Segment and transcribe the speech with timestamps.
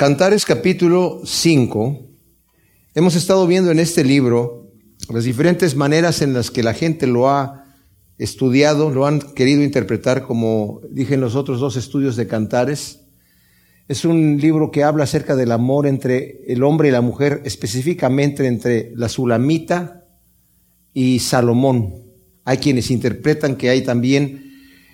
[0.00, 2.08] Cantares capítulo 5.
[2.94, 4.72] Hemos estado viendo en este libro
[5.12, 7.66] las diferentes maneras en las que la gente lo ha
[8.16, 13.02] estudiado, lo han querido interpretar, como dije en los otros dos estudios de Cantares.
[13.88, 18.46] Es un libro que habla acerca del amor entre el hombre y la mujer, específicamente
[18.46, 20.06] entre la Sulamita
[20.94, 22.06] y Salomón.
[22.46, 24.50] Hay quienes interpretan que hay también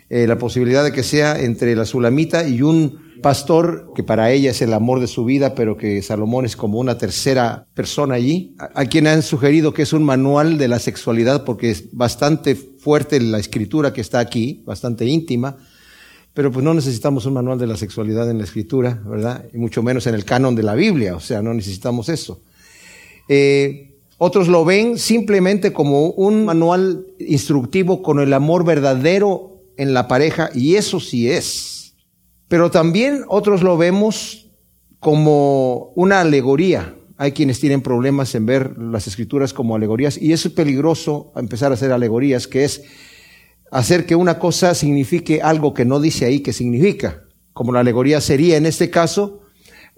[0.09, 4.51] eh, la posibilidad de que sea entre la Sulamita y un pastor que para ella
[4.51, 8.55] es el amor de su vida, pero que Salomón es como una tercera persona allí,
[8.59, 13.21] a, quien han sugerido que es un manual de la sexualidad porque es bastante fuerte
[13.21, 15.57] la escritura que está aquí, bastante íntima,
[16.35, 19.45] pero pues no necesitamos un manual de la sexualidad en la escritura, ¿verdad?
[19.53, 22.41] Y mucho menos en el canon de la Biblia, o sea, no necesitamos eso.
[23.29, 30.09] Eh, otros lo ven simplemente como un manual instructivo con el amor verdadero en la
[30.09, 31.76] pareja y eso sí es.
[32.49, 34.51] Pero también otros lo vemos
[35.01, 36.95] como una alegoría.
[37.17, 41.75] Hay quienes tienen problemas en ver las escrituras como alegorías y es peligroso empezar a
[41.75, 42.83] hacer alegorías, que es
[43.71, 47.25] hacer que una cosa signifique algo que no dice ahí que significa.
[47.53, 49.41] Como la alegoría sería en este caso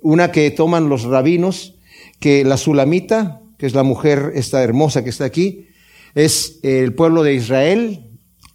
[0.00, 1.74] una que toman los rabinos,
[2.20, 5.66] que la sulamita, que es la mujer esta hermosa que está aquí,
[6.14, 8.08] es el pueblo de Israel,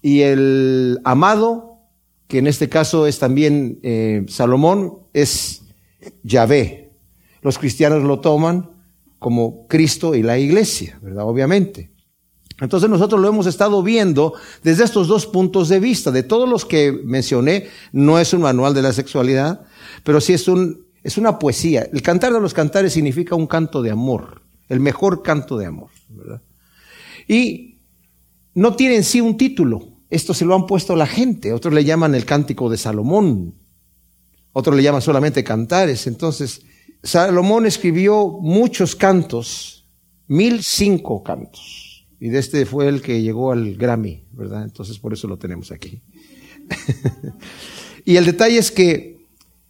[0.03, 1.72] y el amado,
[2.33, 5.61] que en este caso es también eh, Salomón, es
[6.23, 6.89] Yahvé.
[7.43, 8.71] Los cristianos lo toman
[9.19, 11.25] como Cristo y la iglesia, ¿verdad?
[11.25, 11.91] Obviamente.
[12.59, 16.09] Entonces nosotros lo hemos estado viendo desde estos dos puntos de vista.
[16.09, 19.67] De todos los que mencioné, no es un manual de la sexualidad,
[20.03, 21.87] pero sí es, un, es una poesía.
[21.93, 25.91] El cantar de los cantares significa un canto de amor, el mejor canto de amor,
[26.09, 26.41] ¿verdad?
[27.27, 27.77] Y
[28.55, 31.53] no tiene en sí un título, esto se lo han puesto la gente.
[31.53, 33.55] Otros le llaman el cántico de Salomón.
[34.51, 36.05] Otros le llaman solamente cantares.
[36.05, 36.61] Entonces,
[37.01, 39.89] Salomón escribió muchos cantos,
[40.27, 42.07] mil cinco cantos.
[42.19, 44.63] Y de este fue el que llegó al Grammy, ¿verdad?
[44.63, 46.03] Entonces, por eso lo tenemos aquí.
[48.05, 49.27] y el detalle es que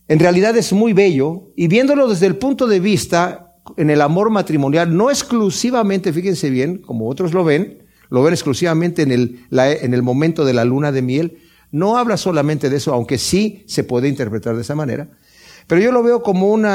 [0.09, 4.29] en realidad es muy bello y viéndolo desde el punto de vista en el amor
[4.29, 7.82] matrimonial, no exclusivamente, fíjense bien, como otros lo ven,
[8.13, 11.39] lo ven exclusivamente en el, en el momento de la luna de miel,
[11.71, 15.09] no habla solamente de eso, aunque sí se puede interpretar de esa manera,
[15.65, 16.67] pero yo lo veo como un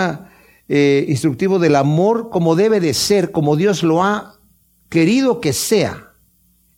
[0.68, 4.40] eh, instructivo del amor como debe de ser, como Dios lo ha
[4.88, 6.10] querido que sea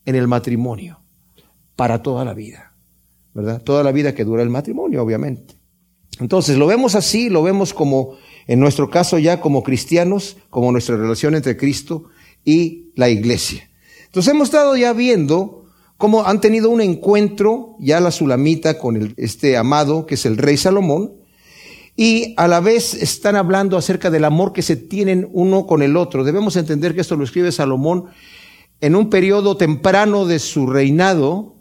[0.04, 1.00] en el matrimonio,
[1.74, 2.74] para toda la vida,
[3.32, 3.62] ¿verdad?
[3.62, 5.54] Toda la vida que dura el matrimonio, obviamente.
[6.18, 10.98] Entonces, lo vemos así, lo vemos como, en nuestro caso ya como cristianos, como nuestra
[10.98, 12.10] relación entre Cristo
[12.44, 13.69] y la iglesia.
[14.10, 15.66] Entonces hemos estado ya viendo
[15.96, 20.56] cómo han tenido un encuentro ya la Sulamita con este amado que es el rey
[20.56, 21.12] Salomón
[21.94, 25.96] y a la vez están hablando acerca del amor que se tienen uno con el
[25.96, 26.24] otro.
[26.24, 28.06] Debemos entender que esto lo escribe Salomón
[28.80, 31.54] en un periodo temprano de su reinado,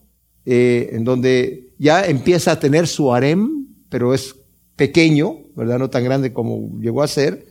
[0.47, 4.37] eh, en donde ya empieza a tener su harem, pero es
[4.75, 5.77] pequeño, ¿verdad?
[5.77, 7.45] No tan grande como llegó a ser.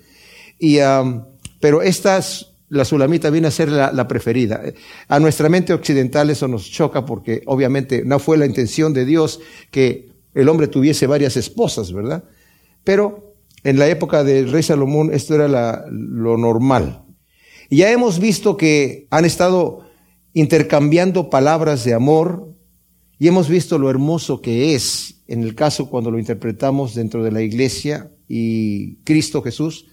[0.58, 0.78] Y,
[1.60, 4.62] pero estas la sulamita viene a ser la, preferida.
[5.08, 9.40] A nuestra mente occidental eso nos choca porque obviamente no fue la intención de Dios
[9.70, 12.24] que el hombre tuviese varias esposas, ¿verdad?
[12.84, 13.34] Pero
[13.64, 17.04] en la época del rey Salomón esto era lo normal.
[17.70, 19.80] Ya hemos visto que han estado
[20.32, 22.54] intercambiando palabras de amor
[23.18, 27.32] y hemos visto lo hermoso que es en el caso cuando lo interpretamos dentro de
[27.32, 29.86] la iglesia y Cristo Jesús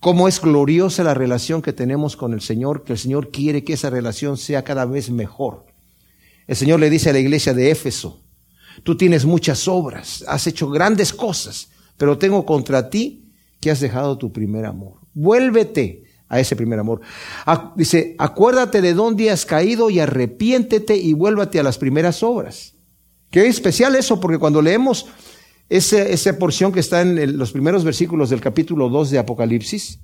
[0.00, 3.74] cómo es gloriosa la relación que tenemos con el Señor, que el Señor quiere que
[3.74, 5.66] esa relación sea cada vez mejor.
[6.46, 8.24] El Señor le dice a la iglesia de Éfeso,
[8.82, 14.16] tú tienes muchas obras, has hecho grandes cosas, pero tengo contra ti que has dejado
[14.16, 14.94] tu primer amor.
[15.12, 17.02] Vuélvete a ese primer amor.
[17.76, 22.74] Dice, acuérdate de dónde has caído y arrepiéntete y vuélvate a las primeras obras.
[23.30, 25.06] Qué especial eso, porque cuando leemos
[25.70, 30.00] esa, porción que está en los primeros versículos del capítulo 2 de Apocalipsis,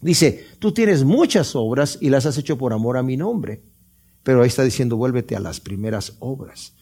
[0.00, 3.62] dice, tú tienes muchas obras y las has hecho por amor a mi nombre.
[4.22, 6.72] Pero ahí está diciendo, vuélvete a las primeras obras.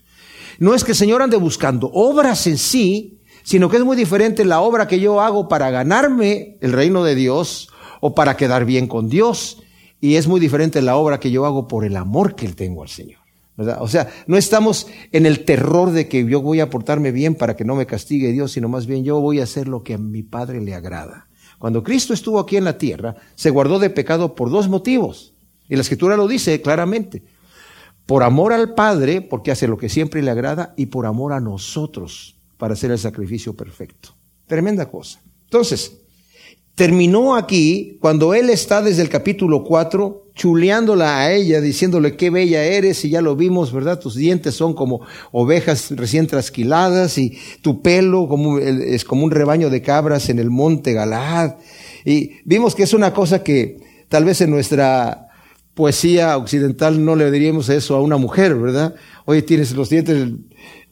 [0.61, 4.45] No es que el Señor ande buscando obras en sí, sino que es muy diferente
[4.45, 7.71] la obra que yo hago para ganarme el reino de Dios
[8.01, 9.63] o para quedar bien con Dios.
[10.01, 12.89] Y es muy diferente la obra que yo hago por el amor que tengo al
[12.89, 13.18] Señor.
[13.59, 17.57] O sea, no estamos en el terror de que yo voy a portarme bien para
[17.57, 19.99] que no me castigue Dios, sino más bien yo voy a hacer lo que a
[19.99, 21.29] mi Padre le agrada.
[21.59, 25.35] Cuando Cristo estuvo aquí en la tierra, se guardó de pecado por dos motivos.
[25.69, 27.25] Y la escritura lo dice claramente.
[28.07, 31.41] Por amor al Padre, porque hace lo que siempre le agrada, y por amor a
[31.41, 34.11] nosotros, para hacer el sacrificio perfecto.
[34.47, 35.21] Tremenda cosa.
[35.45, 35.99] Entonces,
[36.79, 42.63] terminó aquí cuando él está desde el capítulo 4 chuleándola a ella, diciéndole qué bella
[42.63, 43.99] eres, y ya lo vimos, ¿verdad?
[43.99, 45.01] Tus dientes son como
[45.33, 48.29] ovejas recién trasquiladas, y tu pelo
[48.61, 51.57] es como un rebaño de cabras en el monte Galad.
[52.05, 53.79] Y vimos que es una cosa que
[54.09, 55.31] tal vez en nuestra
[55.75, 58.95] poesía occidental no le diríamos eso a una mujer, ¿verdad?
[59.25, 60.29] Oye, tienes los dientes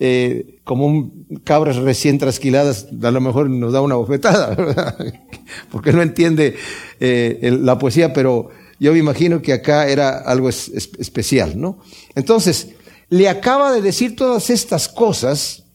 [0.00, 4.98] eh, como un, cabras recién trasquiladas, a lo mejor nos da una bofetada, ¿verdad?
[5.70, 6.56] Porque no entiende
[6.98, 11.78] eh, la poesía, pero yo me imagino que acá era algo especial, ¿no?
[12.16, 12.70] Entonces,
[13.08, 15.66] le acaba de decir todas estas cosas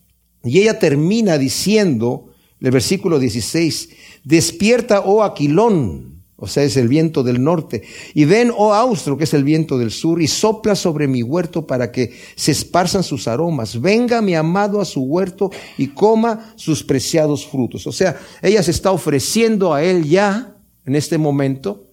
[0.43, 3.89] y ella termina diciendo, el versículo 16,
[4.25, 6.10] despierta, oh Aquilón,
[6.43, 7.83] o sea, es el viento del norte,
[8.15, 11.67] y ven, oh Austro, que es el viento del sur, y sopla sobre mi huerto
[11.67, 13.79] para que se esparzan sus aromas.
[13.79, 17.85] Venga mi amado a su huerto y coma sus preciados frutos.
[17.85, 21.87] O sea, ella se está ofreciendo a él ya, en este momento,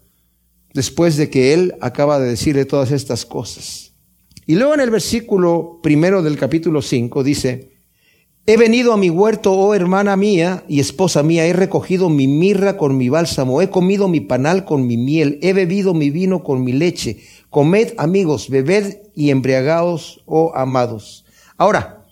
[0.72, 3.92] después de que él acaba de decirle todas estas cosas.
[4.46, 7.77] Y luego en el versículo primero del capítulo 5 dice,
[8.50, 12.78] He venido a mi huerto, oh hermana mía y esposa mía, he recogido mi mirra
[12.78, 16.64] con mi bálsamo, he comido mi panal con mi miel, he bebido mi vino con
[16.64, 17.18] mi leche.
[17.50, 21.26] Comed, amigos, bebed y embriagaos, oh amados.
[21.58, 22.06] Ahora,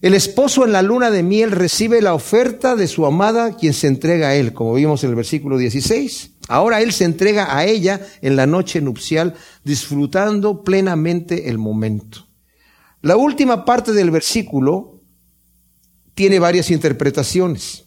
[0.00, 3.88] el esposo en la luna de miel recibe la oferta de su amada, quien se
[3.88, 6.34] entrega a él, como vimos en el versículo 16.
[6.46, 9.34] Ahora él se entrega a ella en la noche nupcial,
[9.64, 12.28] disfrutando plenamente el momento.
[13.00, 14.91] La última parte del versículo
[16.14, 17.84] tiene varias interpretaciones.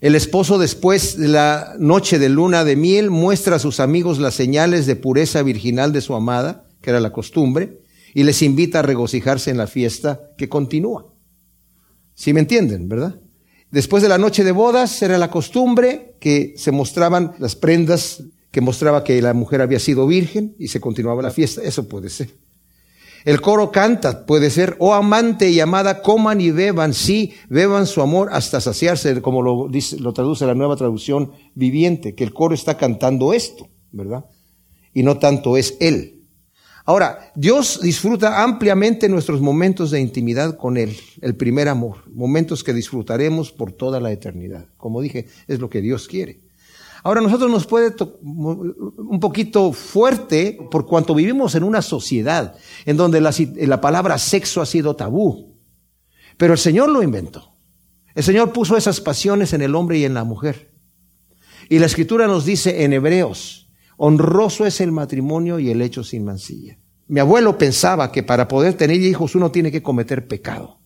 [0.00, 4.34] El esposo después de la noche de luna de miel muestra a sus amigos las
[4.34, 7.80] señales de pureza virginal de su amada, que era la costumbre,
[8.14, 11.12] y les invita a regocijarse en la fiesta que continúa.
[12.14, 13.20] ¿Sí me entienden, verdad?
[13.70, 18.60] Después de la noche de bodas era la costumbre que se mostraban las prendas que
[18.60, 21.62] mostraba que la mujer había sido virgen y se continuaba la fiesta.
[21.62, 22.30] Eso puede ser.
[23.28, 28.00] El coro canta, puede ser, oh amante y amada, coman y beban, sí, beban su
[28.00, 32.54] amor hasta saciarse, como lo, dice, lo traduce la nueva traducción viviente, que el coro
[32.54, 34.24] está cantando esto, ¿verdad?
[34.94, 36.24] Y no tanto es él.
[36.86, 42.72] Ahora, Dios disfruta ampliamente nuestros momentos de intimidad con Él, el primer amor, momentos que
[42.72, 44.68] disfrutaremos por toda la eternidad.
[44.78, 46.47] Como dije, es lo que Dios quiere.
[47.02, 53.20] Ahora, nosotros nos puede un poquito fuerte por cuanto vivimos en una sociedad en donde
[53.20, 55.56] la, la palabra sexo ha sido tabú.
[56.36, 57.54] Pero el Señor lo inventó.
[58.14, 60.72] El Señor puso esas pasiones en el hombre y en la mujer.
[61.68, 66.24] Y la Escritura nos dice en Hebreos, Honroso es el matrimonio y el hecho sin
[66.24, 66.78] mancilla.
[67.08, 70.78] Mi abuelo pensaba que para poder tener hijos uno tiene que cometer pecado.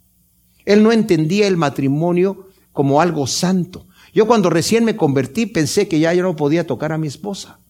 [0.65, 3.87] Él no entendía el matrimonio como algo santo.
[4.12, 7.61] Yo cuando recién me convertí pensé que ya yo no podía tocar a mi esposa,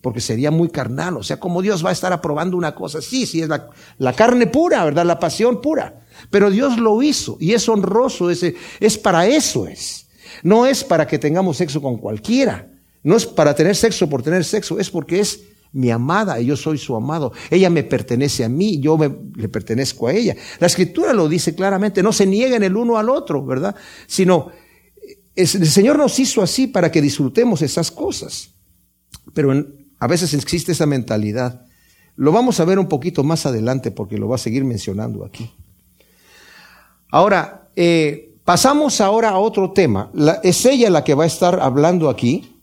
[0.00, 1.16] porque sería muy carnal.
[1.16, 3.00] O sea, como Dios va a estar aprobando una cosa.
[3.00, 5.06] Sí, sí, es la, la carne pura, ¿verdad?
[5.06, 6.06] La pasión pura.
[6.30, 10.08] Pero Dios lo hizo y es honroso, ese, es para eso es.
[10.42, 12.70] No es para que tengamos sexo con cualquiera.
[13.02, 15.40] No es para tener sexo por tener sexo, es porque es
[15.72, 17.32] mi amada y yo soy su amado.
[17.50, 18.98] Ella me pertenece a mí, yo
[19.36, 20.34] le pertenezco a ella.
[20.58, 23.76] La escritura lo dice claramente, no se nieguen el uno al otro, ¿verdad?
[24.06, 24.50] Sino,
[25.38, 28.50] el Señor nos hizo así para que disfrutemos esas cosas.
[29.32, 29.52] Pero
[30.00, 31.64] a veces existe esa mentalidad.
[32.16, 35.50] Lo vamos a ver un poquito más adelante porque lo va a seguir mencionando aquí.
[37.10, 40.10] Ahora, eh, pasamos ahora a otro tema.
[40.42, 42.56] es ella la que va a estar hablando aquí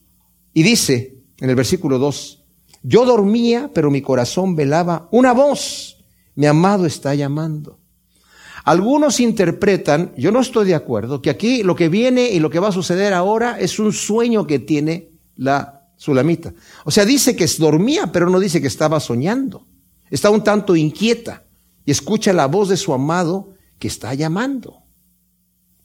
[0.53, 2.43] y dice en el versículo 2,
[2.83, 5.97] yo dormía, pero mi corazón velaba una voz,
[6.35, 7.79] mi amado está llamando.
[8.65, 12.59] Algunos interpretan, yo no estoy de acuerdo, que aquí lo que viene y lo que
[12.59, 16.51] va a suceder ahora es un sueño que tiene la sulamita.
[16.83, 19.67] O sea, dice que dormía, pero no dice que estaba soñando.
[20.09, 21.43] Está un tanto inquieta
[21.85, 24.81] y escucha la voz de su amado que está llamando.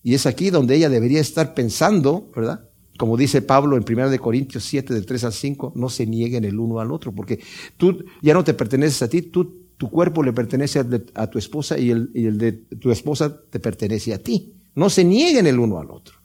[0.03, 2.71] Y es aquí donde ella debería estar pensando, ¿verdad?
[3.01, 6.59] como dice Pablo en 1 Corintios 7, del 3 al 5, no se nieguen el
[6.59, 7.41] uno al otro, porque
[7.79, 10.85] tú ya no te perteneces a ti, tú, tu cuerpo le pertenece
[11.15, 14.53] a, tu esposa y el, y el, de tu esposa te pertenece a ti.
[14.75, 16.17] No se nieguen el uno al otro.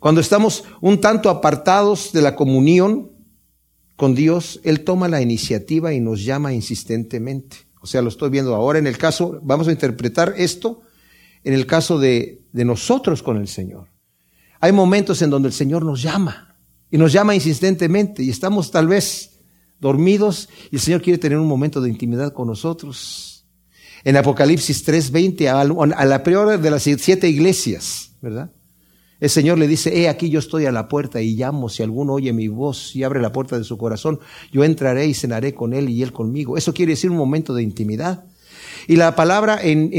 [0.00, 3.12] Cuando estamos un tanto apartados de la comunión
[3.94, 7.58] con Dios, Él toma la iniciativa y nos llama insistentemente.
[7.80, 10.80] O sea, lo estoy viendo ahora en el caso, vamos a interpretar esto
[11.44, 13.90] en el caso de, de nosotros con el Señor.
[14.58, 16.56] Hay momentos en donde el Señor nos llama
[16.90, 19.31] y nos llama insistentemente y estamos tal vez
[19.82, 23.44] dormidos y el Señor quiere tener un momento de intimidad con nosotros.
[24.04, 28.52] En Apocalipsis 3:20, a la peor de las siete iglesias, ¿verdad?
[29.18, 32.14] El Señor le dice, he aquí yo estoy a la puerta y llamo, si alguno
[32.14, 34.18] oye mi voz y abre la puerta de su corazón,
[34.52, 36.56] yo entraré y cenaré con él y él conmigo.
[36.56, 38.24] Eso quiere decir un momento de intimidad.
[38.86, 39.90] Y la palabra en,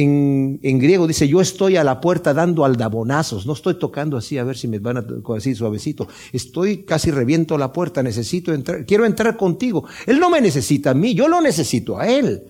[0.61, 3.45] en, griego dice, yo estoy a la puerta dando aldabonazos.
[3.45, 6.07] No estoy tocando así a ver si me van a así suavecito.
[6.31, 9.85] Estoy casi reviento la puerta, necesito entrar, quiero entrar contigo.
[10.05, 12.43] Él no me necesita a mí, yo lo necesito a Él.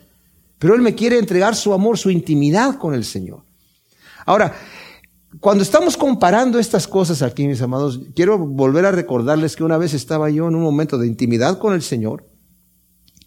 [0.58, 3.44] Pero Él me quiere entregar su amor, su intimidad con el Señor.
[4.26, 4.56] Ahora,
[5.40, 9.94] cuando estamos comparando estas cosas aquí, mis amados, quiero volver a recordarles que una vez
[9.94, 12.28] estaba yo en un momento de intimidad con el Señor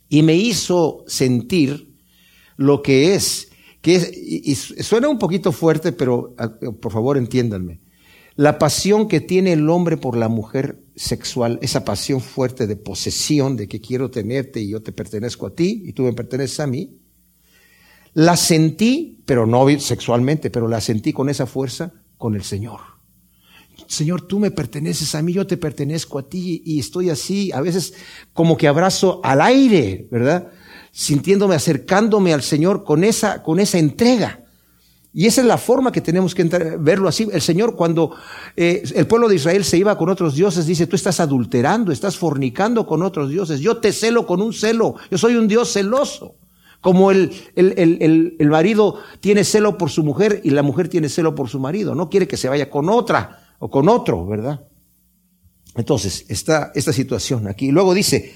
[0.08, 1.85] y me hizo sentir
[2.56, 6.34] lo que es, que es, y, suena un poquito fuerte, pero
[6.80, 7.80] por favor entiéndanme.
[8.34, 13.56] La pasión que tiene el hombre por la mujer sexual, esa pasión fuerte de posesión,
[13.56, 16.66] de que quiero tenerte y yo te pertenezco a ti y tú me perteneces a
[16.66, 16.98] mí,
[18.12, 22.80] la sentí, pero no sexualmente, pero la sentí con esa fuerza con el Señor.
[23.86, 27.60] Señor, tú me perteneces a mí, yo te pertenezco a ti y estoy así, a
[27.60, 27.94] veces
[28.32, 30.50] como que abrazo al aire, ¿verdad?
[30.96, 34.40] Sintiéndome, acercándome al Señor con esa, con esa entrega.
[35.12, 36.44] Y esa es la forma que tenemos que
[36.78, 37.28] verlo así.
[37.30, 38.12] El Señor cuando
[38.56, 42.16] eh, el pueblo de Israel se iba con otros dioses, dice, tú estás adulterando, estás
[42.16, 43.60] fornicando con otros dioses.
[43.60, 44.94] Yo te celo con un celo.
[45.10, 46.36] Yo soy un Dios celoso.
[46.80, 51.10] Como el, el, el, el, marido tiene celo por su mujer y la mujer tiene
[51.10, 51.94] celo por su marido.
[51.94, 54.66] No quiere que se vaya con otra o con otro, ¿verdad?
[55.74, 57.70] Entonces, está esta situación aquí.
[57.70, 58.32] Luego dice,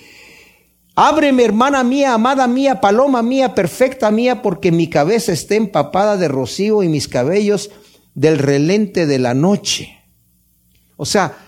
[1.03, 6.29] Ábreme, hermana mía, amada mía, paloma mía, perfecta mía, porque mi cabeza está empapada de
[6.29, 7.71] rocío y mis cabellos
[8.15, 9.99] del relente de la noche.
[10.99, 11.39] O sea,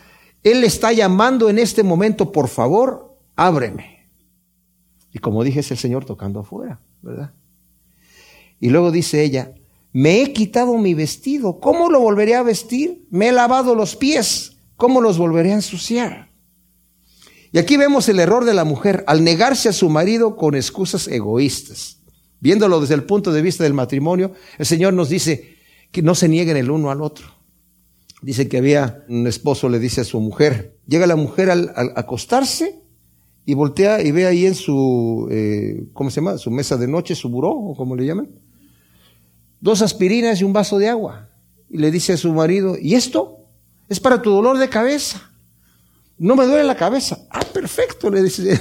[0.42, 4.08] Él está llamando en este momento, por favor, ábreme.
[5.12, 7.34] Y como dije, es el Señor tocando afuera, ¿verdad?
[8.58, 9.52] Y luego dice ella,
[9.92, 13.06] me he quitado mi vestido, ¿cómo lo volveré a vestir?
[13.10, 16.31] Me he lavado los pies, ¿cómo los volveré a ensuciar?
[17.52, 21.06] Y aquí vemos el error de la mujer al negarse a su marido con excusas
[21.06, 21.98] egoístas.
[22.40, 25.56] Viéndolo desde el punto de vista del matrimonio, el Señor nos dice
[25.92, 27.26] que no se nieguen el uno al otro.
[28.22, 32.80] Dice que había un esposo le dice a su mujer, llega la mujer al, acostarse
[33.44, 36.38] y voltea y ve ahí en su, eh, ¿cómo se llama?
[36.38, 38.30] Su mesa de noche, su buró, o como le llaman,
[39.60, 41.28] dos aspirinas y un vaso de agua.
[41.68, 43.38] Y le dice a su marido, ¿y esto?
[43.88, 45.31] Es para tu dolor de cabeza.
[46.22, 47.26] No me duele la cabeza.
[47.30, 48.60] Ah, perfecto, le dice.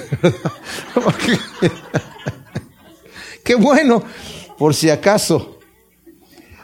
[3.44, 4.02] Qué bueno,
[4.58, 5.60] por si acaso.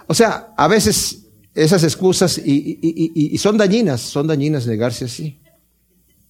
[0.09, 5.41] O sea, a veces esas excusas y, son dañinas, son dañinas negarse así.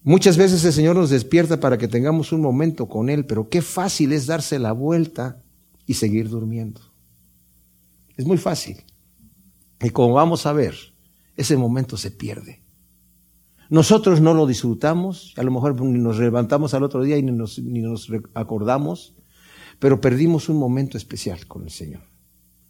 [0.03, 3.63] Muchas veces el Señor nos despierta para que tengamos un momento con Él, pero qué
[3.63, 5.43] fácil es darse la vuelta
[5.87, 6.83] y seguir durmiendo.
[8.19, 8.85] Es muy fácil.
[9.81, 10.75] Y como vamos a ver,
[11.37, 12.68] ese momento se pierde.
[13.71, 17.59] Nosotros no lo disfrutamos, a lo mejor nos levantamos al otro día y ni nos,
[17.59, 19.15] ni nos acordamos,
[19.79, 22.01] pero perdimos un momento especial con el Señor.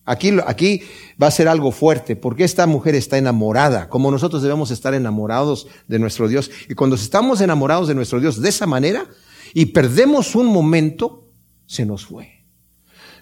[0.05, 0.83] Aquí, aquí
[1.23, 5.69] va a ser algo fuerte, porque esta mujer está enamorada, como nosotros debemos estar enamorados
[5.87, 6.51] de nuestro Dios.
[6.69, 9.07] Y cuando estamos enamorados de nuestro Dios de esa manera
[9.53, 11.29] y perdemos un momento,
[11.67, 12.47] se nos fue.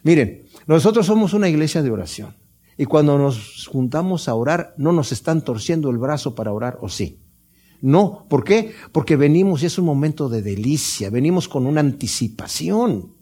[0.04, 2.36] Miren, nosotros somos una iglesia de oración.
[2.78, 6.88] Y cuando nos juntamos a orar, no nos están torciendo el brazo para orar, ¿o
[6.88, 7.25] sí?
[7.80, 8.72] No, ¿por qué?
[8.92, 13.16] Porque venimos y es un momento de delicia, venimos con una anticipación.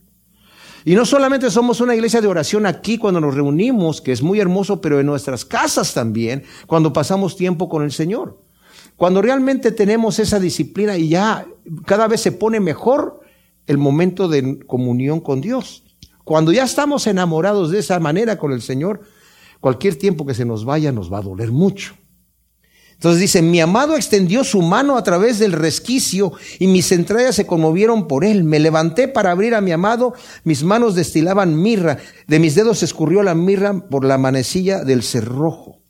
[0.84, 4.38] Y no solamente somos una iglesia de oración aquí cuando nos reunimos, que es muy
[4.38, 8.42] hermoso, pero en nuestras casas también, cuando pasamos tiempo con el Señor.
[8.96, 11.46] Cuando realmente tenemos esa disciplina y ya
[11.86, 13.20] cada vez se pone mejor
[13.66, 15.84] el momento de comunión con Dios.
[16.22, 19.00] Cuando ya estamos enamorados de esa manera con el Señor,
[19.60, 21.94] cualquier tiempo que se nos vaya nos va a doler mucho.
[22.94, 27.46] Entonces dice, mi amado extendió su mano a través del resquicio y mis entrañas se
[27.46, 28.44] conmovieron por él.
[28.44, 33.22] Me levanté para abrir a mi amado, mis manos destilaban mirra, de mis dedos escurrió
[33.22, 35.82] la mirra por la manecilla del cerrojo.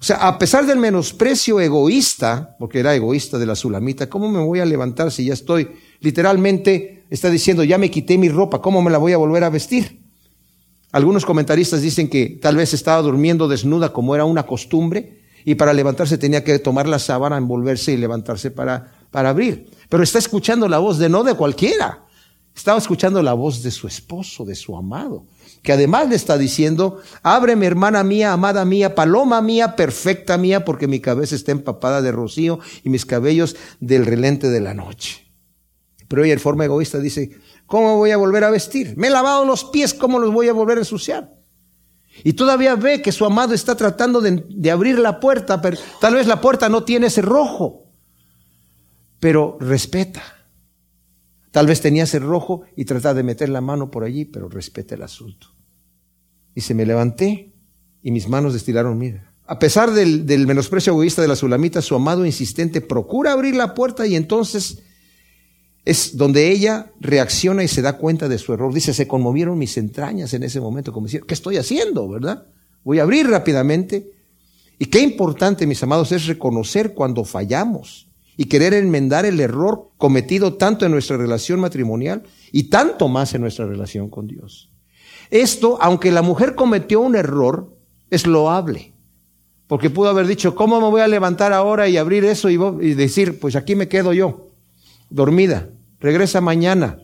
[0.00, 4.40] O sea, a pesar del menosprecio egoísta, porque era egoísta de la sulamita, ¿cómo me
[4.40, 5.68] voy a levantar si ya estoy?
[6.00, 9.50] Literalmente está diciendo, ya me quité mi ropa, ¿cómo me la voy a volver a
[9.50, 10.02] vestir?
[10.92, 15.72] Algunos comentaristas dicen que tal vez estaba durmiendo desnuda como era una costumbre y para
[15.72, 19.70] levantarse tenía que tomar la sábana, envolverse y levantarse para, para abrir.
[19.88, 22.04] Pero está escuchando la voz de no de cualquiera,
[22.52, 25.24] estaba escuchando la voz de su esposo, de su amado,
[25.62, 30.88] que además le está diciendo, ábreme hermana mía, amada mía, paloma mía, perfecta mía, porque
[30.88, 35.30] mi cabeza está empapada de rocío y mis cabellos del relente de la noche.
[36.08, 37.30] Pero ella en forma egoísta dice,
[37.66, 38.94] ¿cómo voy a volver a vestir?
[38.96, 41.35] Me he lavado los pies, ¿cómo los voy a volver a ensuciar?
[42.24, 46.26] Y todavía ve que su amado está tratando de, abrir la puerta, pero tal vez
[46.26, 47.84] la puerta no tiene ese rojo,
[49.20, 50.22] pero respeta.
[51.50, 54.94] Tal vez tenía ese rojo y trataba de meter la mano por allí, pero respeta
[54.94, 55.48] el asunto.
[56.54, 57.52] Y se me levanté
[58.02, 59.32] y mis manos destilaron mira.
[59.46, 63.74] A pesar del, del, menosprecio egoísta de la sulamita, su amado insistente procura abrir la
[63.74, 64.82] puerta y entonces
[65.86, 68.74] es donde ella reacciona y se da cuenta de su error.
[68.74, 72.08] Dice, se conmovieron mis entrañas en ese momento, como decir, ¿qué estoy haciendo?
[72.08, 72.48] ¿Verdad?
[72.82, 74.10] Voy a abrir rápidamente.
[74.80, 80.54] Y qué importante, mis amados, es reconocer cuando fallamos y querer enmendar el error cometido
[80.54, 84.70] tanto en nuestra relación matrimonial y tanto más en nuestra relación con Dios.
[85.30, 87.72] Esto, aunque la mujer cometió un error,
[88.10, 88.92] es loable.
[89.68, 93.38] Porque pudo haber dicho, ¿cómo me voy a levantar ahora y abrir eso y decir,
[93.38, 94.48] pues aquí me quedo yo,
[95.10, 95.70] dormida?
[96.00, 96.98] Regresa mañana.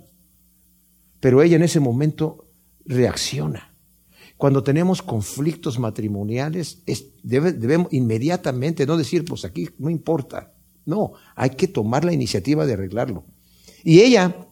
[1.21, 2.49] Pero ella en ese momento
[2.85, 3.77] reacciona.
[4.37, 6.83] Cuando tenemos conflictos matrimoniales,
[7.23, 10.53] debemos inmediatamente no decir, pues aquí no importa.
[10.85, 13.25] No, hay que tomar la iniciativa de arreglarlo.
[13.85, 14.49] Y ella,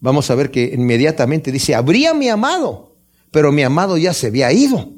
[0.00, 2.96] vamos a ver que inmediatamente dice, habría mi amado,
[3.30, 4.92] pero mi amado ya se había ido.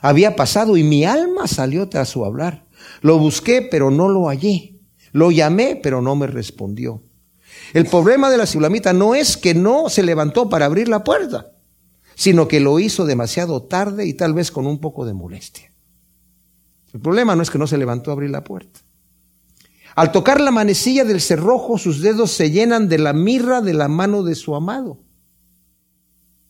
[0.00, 2.66] Había pasado y mi alma salió tras su hablar.
[3.02, 4.80] Lo busqué, pero no lo hallé.
[5.12, 7.02] Lo llamé, pero no me respondió.
[7.72, 11.52] El problema de la sulamita no es que no se levantó para abrir la puerta,
[12.14, 15.72] sino que lo hizo demasiado tarde y tal vez con un poco de molestia.
[16.92, 18.80] El problema no es que no se levantó a abrir la puerta.
[19.96, 23.88] Al tocar la manecilla del cerrojo, sus dedos se llenan de la mirra de la
[23.88, 25.00] mano de su amado.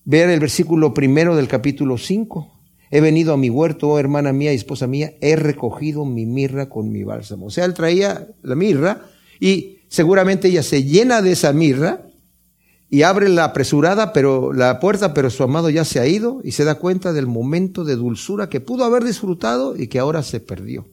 [0.03, 2.51] Ver el versículo primero del capítulo 5.
[2.91, 6.69] He venido a mi huerto, oh hermana mía y esposa mía, he recogido mi mirra
[6.69, 7.47] con mi bálsamo.
[7.47, 9.01] O sea, él traía la mirra
[9.39, 12.07] y seguramente ella se llena de esa mirra
[12.89, 16.51] y abre la apresurada pero la puerta, pero su amado ya se ha ido y
[16.51, 20.39] se da cuenta del momento de dulzura que pudo haber disfrutado y que ahora se
[20.39, 20.87] perdió.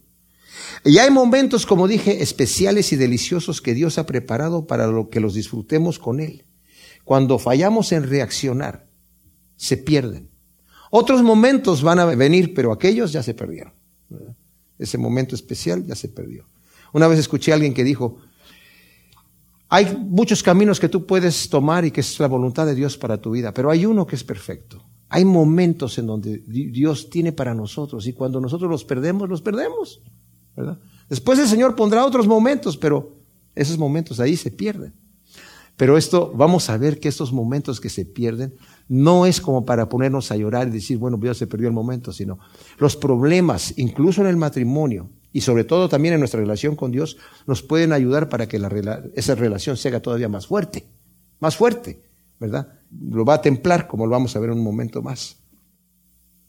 [0.84, 5.20] Y hay momentos, como dije, especiales y deliciosos que Dios ha preparado para lo que
[5.20, 6.44] los disfrutemos con Él.
[7.05, 8.87] Cuando fallamos en reaccionar,
[9.57, 10.31] se pierden.
[10.90, 13.72] Otros momentos van a venir, pero aquellos ya se perdieron.
[14.78, 16.48] Ese momento especial ya se perdió.
[16.92, 18.18] Una vez escuché a alguien que dijo,
[19.74, 23.16] hay muchos caminos que tú puedes tomar y que es la voluntad de Dios para
[23.16, 24.85] tu vida, pero hay uno que es perfecto.
[25.08, 30.02] Hay momentos en donde Dios tiene para nosotros y cuando nosotros los perdemos, los perdemos.
[31.08, 33.16] Después el Señor pondrá otros momentos, pero
[33.54, 34.92] esos momentos ahí se pierden.
[35.78, 38.54] Pero esto, vamos a ver que estos momentos que se pierden
[38.88, 42.12] no es como para ponernos a llorar y decir, bueno, ya se perdió el momento,
[42.12, 42.38] sino
[42.76, 47.16] los problemas, incluso en el matrimonio, y sobre todo también en nuestra relación con Dios,
[47.47, 48.61] nos pueden ayudar para que
[49.14, 50.87] esa relación se haga todavía más fuerte,
[51.40, 52.03] más fuerte,
[52.38, 52.81] ¿verdad?
[52.90, 55.38] Lo va a templar, como lo vamos a ver en un momento más.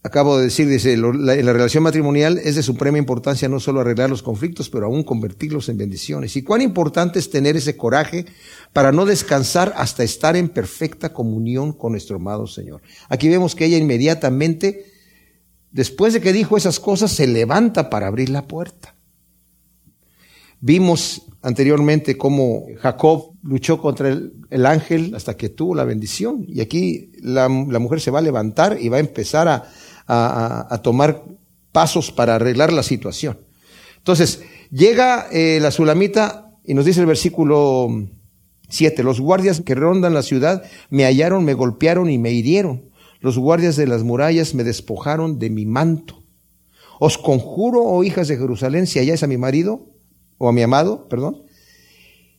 [0.05, 4.09] Acabo de decir, dice, la, la relación matrimonial es de suprema importancia no solo arreglar
[4.09, 6.35] los conflictos, pero aún convertirlos en bendiciones.
[6.35, 8.25] Y cuán importante es tener ese coraje
[8.73, 12.81] para no descansar hasta estar en perfecta comunión con nuestro amado Señor.
[13.07, 14.92] Aquí vemos que ella inmediatamente
[15.73, 18.95] después de que dijo esas cosas, se levanta para abrir la puerta.
[20.61, 26.45] Vimos anteriormente cómo Jacob luchó contra el, ángel hasta que tuvo la bendición.
[26.47, 29.47] Y aquí la, mujer se va a levantar y va a empezar
[30.07, 31.25] a, tomar
[31.73, 33.39] pasos para arreglar la situación.
[33.97, 37.89] Entonces, llega eh, la sulamita y nos dice el versículo
[38.69, 42.92] 7, los guardias que rondan la ciudad me hallaron, me golpearon y me hirieron.
[43.23, 46.25] Los guardias de las murallas me despojaron de mi manto.
[46.99, 49.87] Os conjuro, oh hijas de Jerusalén, si halláis a mi marido,
[50.37, 51.43] o a mi amado, perdón,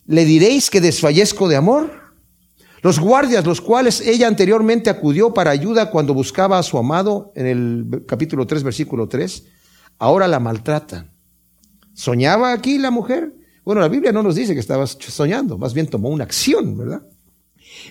[0.04, 1.90] le diréis que desfallezco de amor.
[2.82, 7.46] Los guardias, los cuales ella anteriormente acudió para ayuda cuando buscaba a su amado, en
[7.46, 9.42] el capítulo 3, versículo 3,
[9.98, 11.14] ahora la maltratan.
[11.94, 13.34] ¿Soñaba aquí la mujer?
[13.64, 17.08] Bueno, la Biblia no nos dice que estaba soñando, más bien tomó una acción, ¿verdad?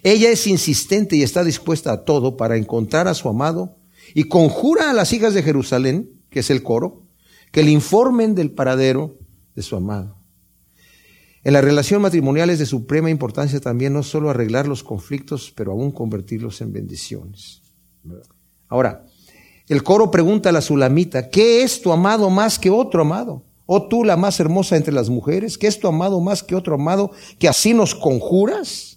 [0.02, 3.78] Ella es insistente y está dispuesta a todo para encontrar a su amado
[4.14, 7.04] y conjura a las hijas de Jerusalén, que es el coro,
[7.52, 9.20] que le informen del paradero
[9.56, 10.18] de su amado.
[11.44, 15.74] En la relación matrimonial es de suprema importancia también no solo arreglar los conflictos, pero
[15.74, 17.62] aún convertirlos en bendiciones.
[18.70, 19.06] Ahora,
[19.68, 23.44] el coro pregunta a la sulamita, ¿qué es tu amado más que otro amado?
[23.66, 25.58] ¿O oh, tú la más hermosa entre las mujeres?
[25.58, 28.93] ¿Qué es tu amado más que otro amado que así nos conjuras?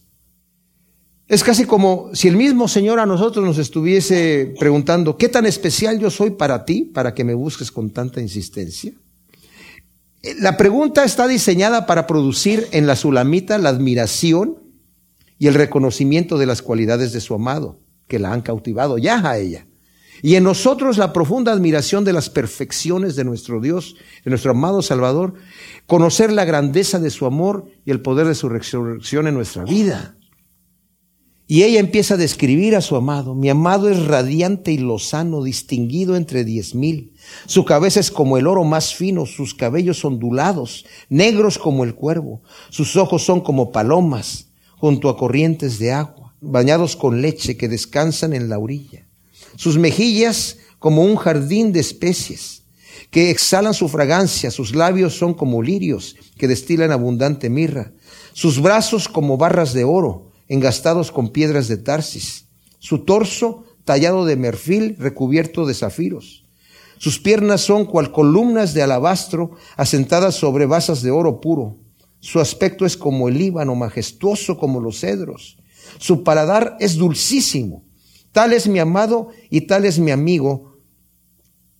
[1.28, 5.98] Es casi como si el mismo Señor a nosotros nos estuviese preguntando, ¿qué tan especial
[5.98, 8.92] yo soy para ti para que me busques con tanta insistencia?
[10.38, 14.58] La pregunta está diseñada para producir en la sulamita la admiración
[15.38, 19.36] y el reconocimiento de las cualidades de su amado, que la han cautivado ya a
[19.36, 19.66] ella.
[20.22, 24.80] Y en nosotros la profunda admiración de las perfecciones de nuestro Dios, de nuestro amado
[24.80, 25.34] Salvador,
[25.86, 30.15] conocer la grandeza de su amor y el poder de su resurrección en nuestra vida.
[31.48, 33.34] Y ella empieza a describir a su amado.
[33.34, 37.12] Mi amado es radiante y lozano, distinguido entre diez mil.
[37.46, 42.42] Su cabeza es como el oro más fino, sus cabellos ondulados, negros como el cuervo.
[42.70, 48.32] Sus ojos son como palomas junto a corrientes de agua, bañados con leche que descansan
[48.32, 49.06] en la orilla
[49.56, 52.62] sus mejillas como un jardín de especies
[53.10, 57.92] que exhalan su fragancia, sus labios son como lirios que destilan abundante mirra,
[58.32, 62.46] sus brazos como barras de oro engastados con piedras de Tarsis,
[62.78, 66.44] su torso tallado de merfil recubierto de zafiros.
[66.98, 71.76] Sus piernas son cual columnas de alabastro asentadas sobre basas de oro puro.
[72.20, 75.58] Su aspecto es como el Líbano, majestuoso como los cedros.
[75.98, 77.86] Su paladar es dulcísimo
[78.36, 80.76] Tal es mi amado y tal es mi amigo.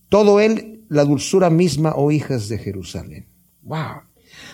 [0.09, 3.27] Todo él la dulzura misma, oh hijas de Jerusalén.
[3.61, 4.01] Wow.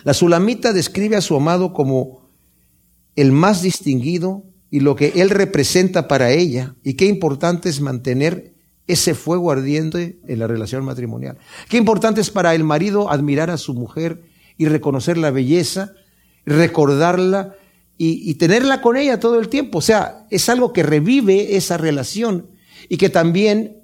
[0.02, 2.23] La Sulamita describe a su amado como
[3.16, 6.74] el más distinguido y lo que él representa para ella.
[6.82, 8.54] Y qué importante es mantener
[8.86, 11.38] ese fuego ardiente en la relación matrimonial.
[11.68, 14.22] Qué importante es para el marido admirar a su mujer
[14.58, 15.92] y reconocer la belleza,
[16.44, 17.54] recordarla
[17.96, 19.78] y, tenerla con ella todo el tiempo.
[19.78, 22.50] O sea, es algo que revive esa relación
[22.88, 23.78] y que también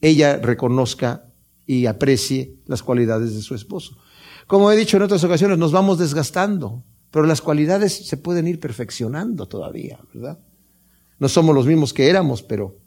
[0.00, 1.24] ella reconozca
[1.66, 3.96] y aprecie las cualidades de su esposo.
[4.46, 8.58] Como he dicho en otras ocasiones, nos vamos desgastando, pero las cualidades se pueden ir
[8.58, 10.38] perfeccionando todavía, ¿verdad?
[11.18, 12.78] No somos los mismos que éramos, pero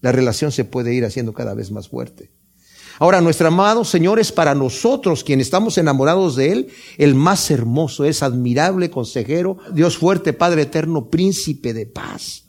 [0.00, 2.30] la relación se puede ir haciendo cada vez más fuerte.
[3.00, 8.04] Ahora, nuestro amado Señor es para nosotros, quienes estamos enamorados de Él, el más hermoso,
[8.04, 12.44] es admirable consejero, Dios fuerte, Padre eterno, príncipe de paz.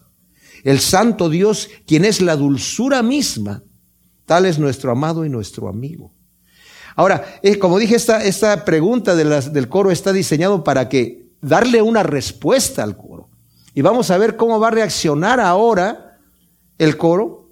[0.64, 3.64] El santo Dios, quien es la dulzura misma,
[4.26, 6.14] tal es nuestro amado y nuestro amigo.
[6.96, 12.04] Ahora, eh, como dije, esta, esta pregunta del coro está diseñado para que darle una
[12.04, 13.30] respuesta al coro.
[13.74, 16.20] Y vamos a ver cómo va a reaccionar ahora
[16.78, 17.50] el coro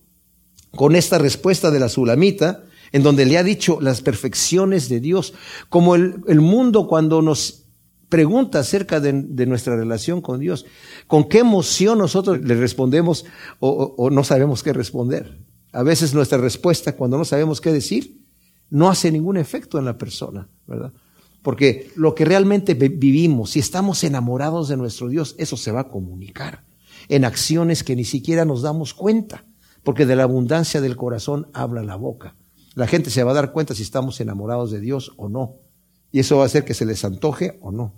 [0.76, 5.34] con esta respuesta de la sulamita en donde le ha dicho las perfecciones de Dios,
[5.70, 7.66] como el, mundo cuando nos
[8.10, 10.66] pregunta acerca de, nuestra relación con Dios,
[11.06, 13.26] con qué emoción nosotros le respondemos
[13.60, 15.38] o no sabemos qué responder.
[15.72, 18.19] A veces nuestra respuesta cuando no sabemos qué decir
[18.70, 20.94] no hace ningún efecto en la persona, ¿verdad?
[21.42, 25.90] Porque lo que realmente vivimos, si estamos enamorados de nuestro Dios, eso se va a
[25.90, 26.66] comunicar
[27.08, 29.46] en acciones que ni siquiera nos damos cuenta,
[29.84, 32.36] porque de la abundancia del corazón habla la boca.
[32.76, 35.56] La gente se va a dar cuenta si estamos enamorados de Dios o no.
[36.12, 37.96] Y eso va a hacer que se les antoje o no.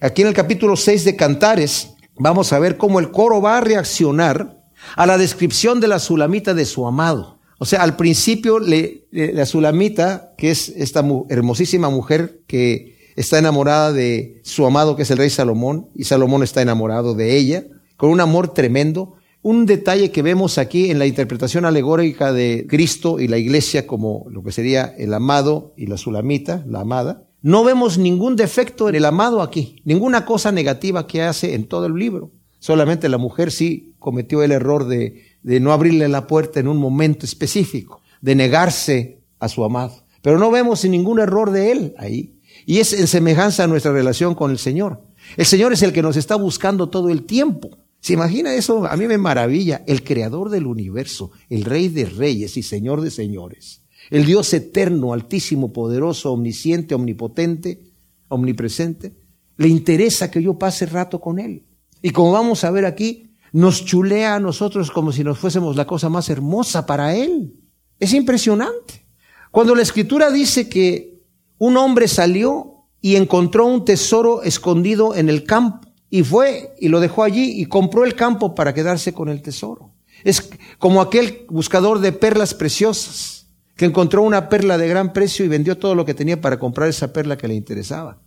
[0.00, 3.60] Aquí en el capítulo 6 de Cantares vamos a ver cómo el coro va a
[3.60, 4.62] reaccionar
[4.96, 7.39] a la descripción de la sulamita de su amado.
[7.62, 13.92] O sea, al principio le, la sulamita, que es esta hermosísima mujer que está enamorada
[13.92, 17.66] de su amado, que es el rey Salomón, y Salomón está enamorado de ella,
[17.98, 23.20] con un amor tremendo, un detalle que vemos aquí en la interpretación alegórica de Cristo
[23.20, 27.62] y la iglesia como lo que sería el amado y la sulamita, la amada, no
[27.62, 31.94] vemos ningún defecto en el amado aquí, ninguna cosa negativa que hace en todo el
[31.94, 32.32] libro.
[32.58, 36.76] Solamente la mujer sí cometió el error de, de no abrirle la puerta en un
[36.76, 40.04] momento específico, de negarse a su amado.
[40.22, 42.40] Pero no vemos ningún error de él ahí.
[42.66, 45.02] Y es en semejanza a nuestra relación con el Señor.
[45.36, 47.70] El Señor es el que nos está buscando todo el tiempo.
[48.00, 48.86] ¿Se imagina eso?
[48.86, 49.82] A mí me maravilla.
[49.86, 55.12] El creador del universo, el rey de reyes y señor de señores, el Dios eterno,
[55.12, 57.80] altísimo, poderoso, omnisciente, omnipotente,
[58.28, 59.14] omnipresente,
[59.58, 61.64] le interesa que yo pase rato con él.
[62.00, 65.86] Y como vamos a ver aquí, nos chulea a nosotros como si nos fuésemos la
[65.86, 67.54] cosa más hermosa para él.
[67.98, 69.06] Es impresionante.
[69.50, 71.20] Cuando la escritura dice que
[71.58, 77.00] un hombre salió y encontró un tesoro escondido en el campo, y fue y lo
[77.00, 79.92] dejó allí y compró el campo para quedarse con el tesoro.
[80.24, 85.48] Es como aquel buscador de perlas preciosas que encontró una perla de gran precio y
[85.48, 88.18] vendió todo lo que tenía para comprar esa perla que le interesaba.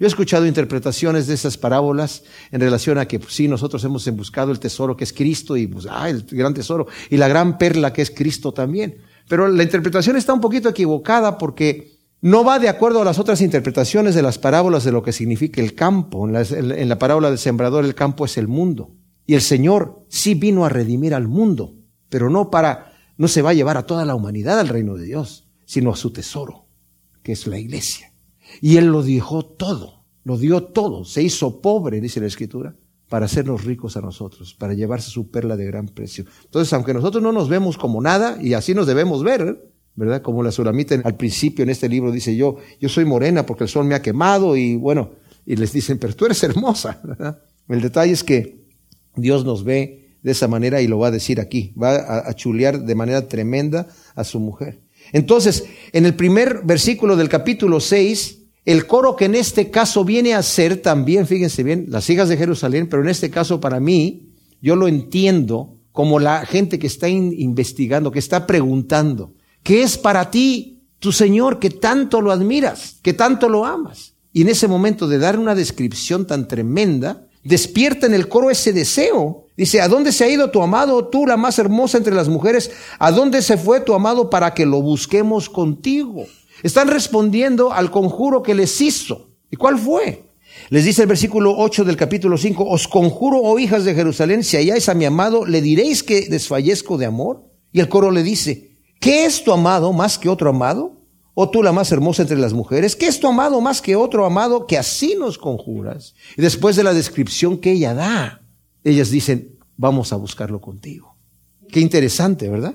[0.00, 4.08] Yo he escuchado interpretaciones de esas parábolas en relación a que pues, sí, nosotros hemos
[4.16, 7.58] buscado el tesoro que es Cristo y pues, ah, el gran tesoro y la gran
[7.58, 8.96] perla que es Cristo también.
[9.28, 13.42] Pero la interpretación está un poquito equivocada porque no va de acuerdo a las otras
[13.42, 16.26] interpretaciones de las parábolas de lo que significa el campo.
[16.26, 18.96] En la, parábola del sembrador el campo es el mundo.
[19.26, 21.74] Y el Señor sí vino a redimir al mundo,
[22.08, 25.04] pero no para, no se va a llevar a toda la humanidad al reino de
[25.04, 26.68] Dios, sino a su tesoro,
[27.22, 28.09] que es la iglesia.
[28.60, 32.74] Y Él lo dijo todo, lo dio todo, se hizo pobre, dice la Escritura,
[33.08, 36.24] para hacernos ricos a nosotros, para llevarse su perla de gran precio.
[36.44, 40.22] Entonces, aunque nosotros no nos vemos como nada, y así nos debemos ver, ¿verdad?
[40.22, 43.68] Como la sulamita al principio en este libro dice yo, yo soy morena porque el
[43.68, 45.10] sol me ha quemado y bueno,
[45.44, 47.42] y les dicen, pero tú eres hermosa, ¿verdad?
[47.68, 48.64] El detalle es que
[49.16, 52.34] Dios nos ve de esa manera y lo va a decir aquí, va a, a
[52.34, 54.80] chulear de manera tremenda a su mujer.
[55.12, 60.34] Entonces, en el primer versículo del capítulo 6, el coro que en este caso viene
[60.34, 64.28] a ser también, fíjense bien, las hijas de Jerusalén, pero en este caso para mí,
[64.60, 70.30] yo lo entiendo como la gente que está investigando, que está preguntando, ¿qué es para
[70.30, 74.14] ti tu Señor que tanto lo admiras, que tanto lo amas?
[74.32, 78.72] Y en ese momento de dar una descripción tan tremenda, despierta en el coro ese
[78.72, 79.46] deseo.
[79.56, 82.70] Dice, ¿a dónde se ha ido tu amado, tú la más hermosa entre las mujeres?
[82.98, 86.26] ¿A dónde se fue tu amado para que lo busquemos contigo?
[86.62, 89.30] Están respondiendo al conjuro que les hizo.
[89.50, 90.30] ¿Y cuál fue?
[90.68, 94.56] Les dice el versículo 8 del capítulo 5, os conjuro, oh hijas de Jerusalén, si
[94.56, 97.44] halláis a mi amado, ¿le diréis que desfallezco de amor?
[97.72, 98.70] Y el coro le dice,
[99.00, 100.96] ¿qué es tu amado más que otro amado?
[101.34, 102.96] ¿O tú la más hermosa entre las mujeres?
[102.96, 106.14] ¿Qué es tu amado más que otro amado que así nos conjuras?
[106.36, 108.42] Y después de la descripción que ella da,
[108.84, 111.16] ellas dicen, vamos a buscarlo contigo.
[111.70, 112.74] Qué interesante, ¿verdad?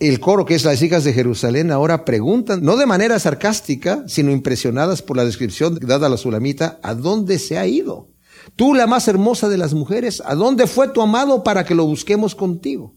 [0.00, 4.30] El coro, que es las hijas de Jerusalén, ahora preguntan, no de manera sarcástica, sino
[4.32, 8.08] impresionadas por la descripción dada a la sulamita, ¿a dónde se ha ido?
[8.56, 11.84] Tú, la más hermosa de las mujeres, ¿a dónde fue tu amado para que lo
[11.84, 12.94] busquemos contigo?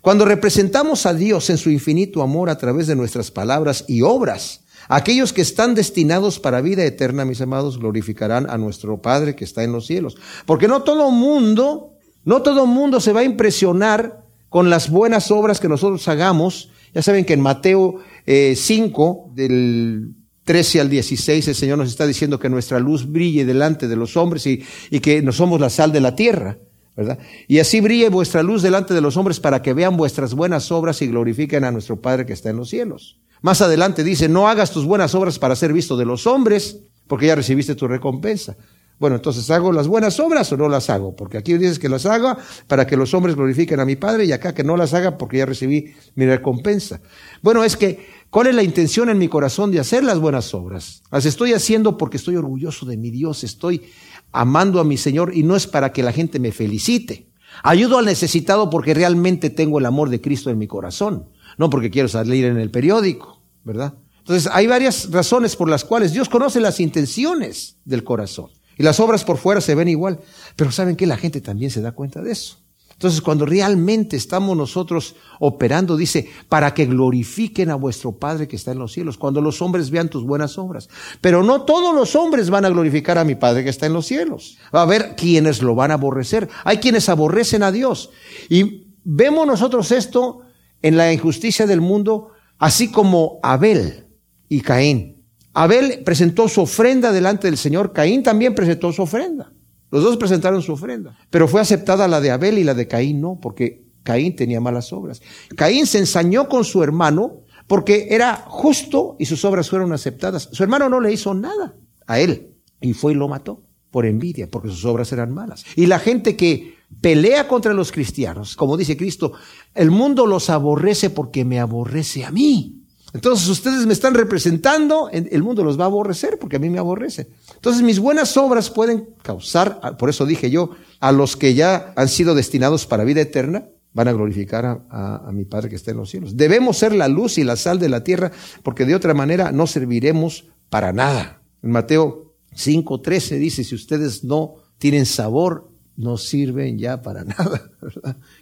[0.00, 4.60] Cuando representamos a Dios en su infinito amor a través de nuestras palabras y obras,
[4.88, 9.64] aquellos que están destinados para vida eterna, mis amados, glorificarán a nuestro Padre que está
[9.64, 10.16] en los cielos.
[10.46, 14.23] Porque no todo mundo, no todo mundo se va a impresionar
[14.54, 16.70] con las buenas obras que nosotros hagamos.
[16.94, 20.14] Ya saben que en Mateo 5, eh, del
[20.44, 24.16] 13 al 16, el Señor nos está diciendo que nuestra luz brille delante de los
[24.16, 26.58] hombres y, y que no somos la sal de la tierra.
[26.96, 27.18] ¿verdad?
[27.48, 31.02] Y así brille vuestra luz delante de los hombres para que vean vuestras buenas obras
[31.02, 33.18] y glorifiquen a nuestro Padre que está en los cielos.
[33.42, 37.26] Más adelante dice, no hagas tus buenas obras para ser visto de los hombres, porque
[37.26, 38.56] ya recibiste tu recompensa.
[38.98, 41.16] Bueno, entonces, ¿hago las buenas obras o no las hago?
[41.16, 44.32] Porque aquí dices que las haga para que los hombres glorifiquen a mi Padre y
[44.32, 47.00] acá que no las haga porque ya recibí mi recompensa.
[47.42, 51.02] Bueno, es que, ¿cuál es la intención en mi corazón de hacer las buenas obras?
[51.10, 53.82] Las estoy haciendo porque estoy orgulloso de mi Dios, estoy
[54.30, 57.28] amando a mi Señor y no es para que la gente me felicite.
[57.62, 61.28] Ayudo al necesitado porque realmente tengo el amor de Cristo en mi corazón,
[61.58, 63.94] no porque quiero salir en el periódico, ¿verdad?
[64.18, 68.50] Entonces, hay varias razones por las cuales Dios conoce las intenciones del corazón.
[68.78, 70.20] Y las obras por fuera se ven igual.
[70.56, 72.58] Pero saben que la gente también se da cuenta de eso.
[72.94, 78.70] Entonces, cuando realmente estamos nosotros operando, dice, para que glorifiquen a vuestro Padre que está
[78.70, 80.88] en los cielos, cuando los hombres vean tus buenas obras.
[81.20, 84.06] Pero no todos los hombres van a glorificar a mi Padre que está en los
[84.06, 84.58] cielos.
[84.74, 86.48] Va a haber quienes lo van a aborrecer.
[86.62, 88.10] Hay quienes aborrecen a Dios.
[88.48, 90.42] Y vemos nosotros esto
[90.80, 94.06] en la injusticia del mundo, así como Abel
[94.48, 95.13] y Caín.
[95.54, 99.52] Abel presentó su ofrenda delante del Señor, Caín también presentó su ofrenda.
[99.90, 103.20] Los dos presentaron su ofrenda, pero fue aceptada la de Abel y la de Caín
[103.20, 105.22] no, porque Caín tenía malas obras.
[105.56, 110.48] Caín se ensañó con su hermano porque era justo y sus obras fueron aceptadas.
[110.52, 114.50] Su hermano no le hizo nada a él y fue y lo mató por envidia,
[114.50, 115.64] porque sus obras eran malas.
[115.76, 119.32] Y la gente que pelea contra los cristianos, como dice Cristo,
[119.72, 122.83] el mundo los aborrece porque me aborrece a mí.
[123.14, 126.80] Entonces ustedes me están representando, el mundo los va a aborrecer porque a mí me
[126.80, 127.28] aborrece.
[127.54, 132.08] Entonces mis buenas obras pueden causar, por eso dije yo, a los que ya han
[132.08, 136.10] sido destinados para vida eterna, van a glorificar a, mi Padre que está en los
[136.10, 136.36] cielos.
[136.36, 138.32] Debemos ser la luz y la sal de la tierra
[138.64, 141.40] porque de otra manera no serviremos para nada.
[141.62, 147.70] En Mateo 5.13 dice, si ustedes no tienen sabor, no sirven ya para nada.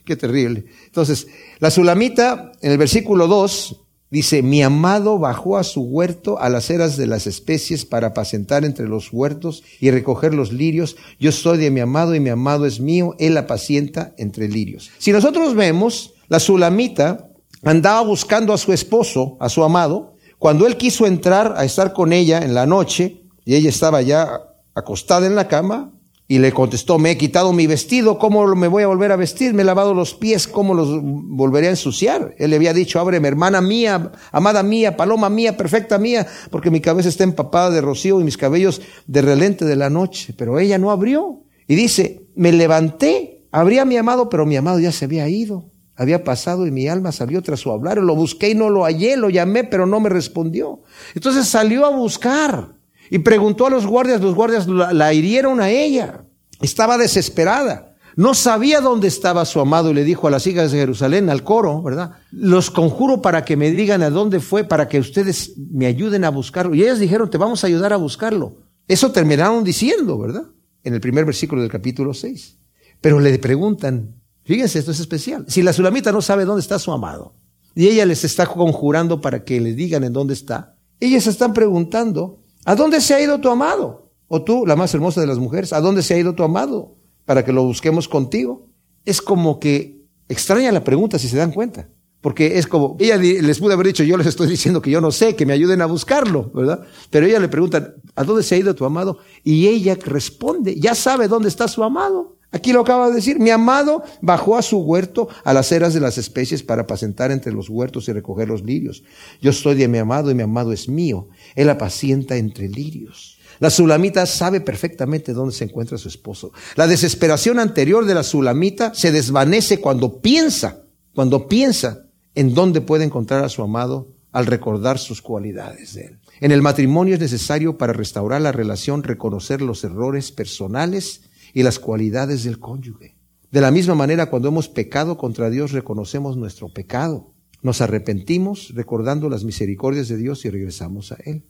[0.06, 0.64] Qué terrible.
[0.86, 1.26] Entonces,
[1.58, 3.81] la sulamita en el versículo 2
[4.12, 8.62] Dice, mi amado bajó a su huerto a las eras de las especies para apacentar
[8.62, 10.96] entre los huertos y recoger los lirios.
[11.18, 14.90] Yo soy de mi amado y mi amado es mío, él apacienta entre lirios.
[14.98, 17.30] Si nosotros vemos, la sulamita
[17.64, 22.12] andaba buscando a su esposo, a su amado, cuando él quiso entrar a estar con
[22.12, 24.42] ella en la noche y ella estaba ya
[24.74, 25.90] acostada en la cama,
[26.32, 29.52] y le contestó, me he quitado mi vestido, ¿cómo me voy a volver a vestir?
[29.52, 32.34] Me he lavado los pies, ¿cómo los volveré a ensuciar?
[32.38, 36.80] Él le había dicho, ábreme, hermana mía, amada mía, paloma mía, perfecta mía, porque mi
[36.80, 40.32] cabeza está empapada de rocío y mis cabellos de relente de la noche.
[40.34, 41.42] Pero ella no abrió.
[41.68, 45.70] Y dice, me levanté, abrí a mi amado, pero mi amado ya se había ido.
[45.96, 47.98] Había pasado y mi alma salió tras su hablar.
[47.98, 50.80] Lo busqué y no lo hallé, lo llamé, pero no me respondió.
[51.14, 52.80] Entonces salió a buscar.
[53.12, 56.24] Y preguntó a los guardias, los guardias la, hirieron a ella.
[56.62, 57.94] Estaba desesperada.
[58.16, 61.44] No sabía dónde estaba su amado y le dijo a las hijas de Jerusalén, al
[61.44, 62.12] coro, ¿verdad?
[62.30, 66.30] Los conjuro para que me digan a dónde fue, para que ustedes me ayuden a
[66.30, 66.74] buscarlo.
[66.74, 68.62] Y ellas dijeron, te vamos a ayudar a buscarlo.
[68.88, 70.44] Eso terminaron diciendo, ¿verdad?
[70.82, 72.60] En el primer versículo del capítulo 6.
[73.02, 75.44] Pero le preguntan, fíjense, esto es especial.
[75.48, 77.34] Si la sulamita no sabe dónde está su amado
[77.74, 82.41] y ella les está conjurando para que le digan en dónde está, ellas están preguntando,
[82.64, 84.10] ¿a dónde se ha ido tu amado?
[84.28, 86.96] O tú, la más hermosa de las mujeres, ¿a dónde se ha ido tu amado?
[87.24, 88.68] para que lo busquemos contigo.
[89.04, 91.88] Es como que extraña la pregunta si se dan cuenta.
[92.20, 95.10] Porque es como, ella les pudo haber dicho, yo les estoy diciendo que yo no
[95.10, 96.86] sé, que me ayuden a buscarlo, ¿verdad?
[97.10, 99.18] Pero ella le pregunta, ¿a dónde se ha ido tu amado?
[99.42, 102.36] Y ella responde, ya sabe dónde está su amado.
[102.52, 106.00] Aquí lo acaba de decir, mi amado bajó a su huerto a las eras de
[106.00, 109.02] las especies para apacentar entre los huertos y recoger los lirios.
[109.40, 111.28] Yo estoy de mi amado y mi amado es mío.
[111.54, 113.38] Él apacienta entre lirios.
[113.58, 116.52] La sulamita sabe perfectamente dónde se encuentra su esposo.
[116.76, 120.82] La desesperación anterior de la sulamita se desvanece cuando piensa,
[121.14, 126.18] cuando piensa en dónde puede encontrar a su amado al recordar sus cualidades de él.
[126.40, 131.78] En el matrimonio es necesario para restaurar la relación reconocer los errores personales y las
[131.78, 133.16] cualidades del cónyuge.
[133.50, 137.34] De la misma manera, cuando hemos pecado contra Dios, reconocemos nuestro pecado.
[137.60, 141.44] Nos arrepentimos recordando las misericordias de Dios y regresamos a Él.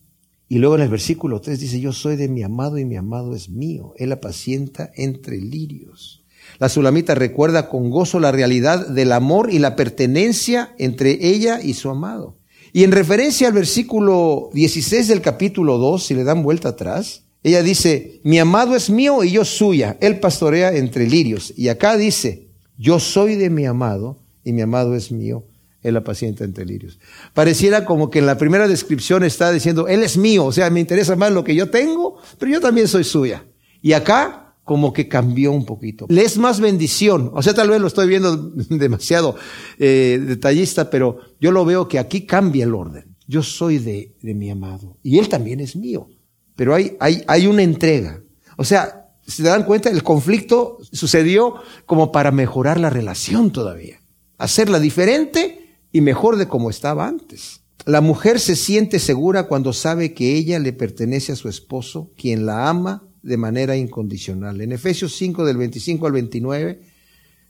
[0.48, 3.34] Y luego en el versículo 3 dice, yo soy de mi amado y mi amado
[3.34, 3.94] es mío.
[3.96, 6.24] Él apacienta entre lirios.
[6.58, 11.74] La sulamita recuerda con gozo la realidad del amor y la pertenencia entre ella y
[11.74, 12.36] su amado.
[12.72, 17.62] Y en referencia al versículo 16 del capítulo 2, si le dan vuelta atrás, ella
[17.62, 19.96] dice, mi amado es mío y yo suya.
[20.00, 21.52] Él pastorea entre lirios.
[21.56, 25.44] Y acá dice, yo soy de mi amado y mi amado es mío
[25.82, 26.98] él apacienta entre lirios.
[27.34, 30.80] Pareciera como que en la primera descripción está diciendo, Él es mío, o sea, me
[30.80, 33.44] interesa más lo que yo tengo, pero yo también soy suya.
[33.82, 36.06] Y acá como que cambió un poquito.
[36.08, 38.36] Le es más bendición, o sea, tal vez lo estoy viendo
[38.70, 39.34] demasiado
[39.78, 43.16] eh, detallista, pero yo lo veo que aquí cambia el orden.
[43.26, 46.08] Yo soy de, de mi amado y Él también es mío,
[46.56, 48.22] pero hay, hay, hay una entrega.
[48.56, 51.54] O sea, si se dan cuenta, el conflicto sucedió
[51.86, 54.00] como para mejorar la relación todavía,
[54.38, 57.60] hacerla diferente y mejor de como estaba antes.
[57.84, 62.46] La mujer se siente segura cuando sabe que ella le pertenece a su esposo, quien
[62.46, 64.60] la ama de manera incondicional.
[64.60, 66.80] En Efesios 5 del 25 al 29,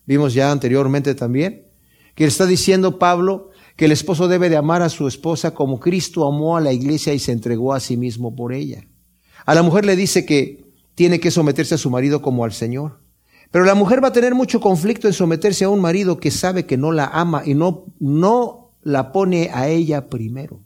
[0.06, 1.66] vimos ya anteriormente también,
[2.14, 6.26] que está diciendo Pablo que el esposo debe de amar a su esposa como Cristo
[6.26, 8.86] amó a la iglesia y se entregó a sí mismo por ella.
[9.44, 13.00] A la mujer le dice que tiene que someterse a su marido como al Señor.
[13.50, 16.64] Pero la mujer va a tener mucho conflicto en someterse a un marido que sabe
[16.64, 20.60] que no la ama y no, no la pone a ella primero.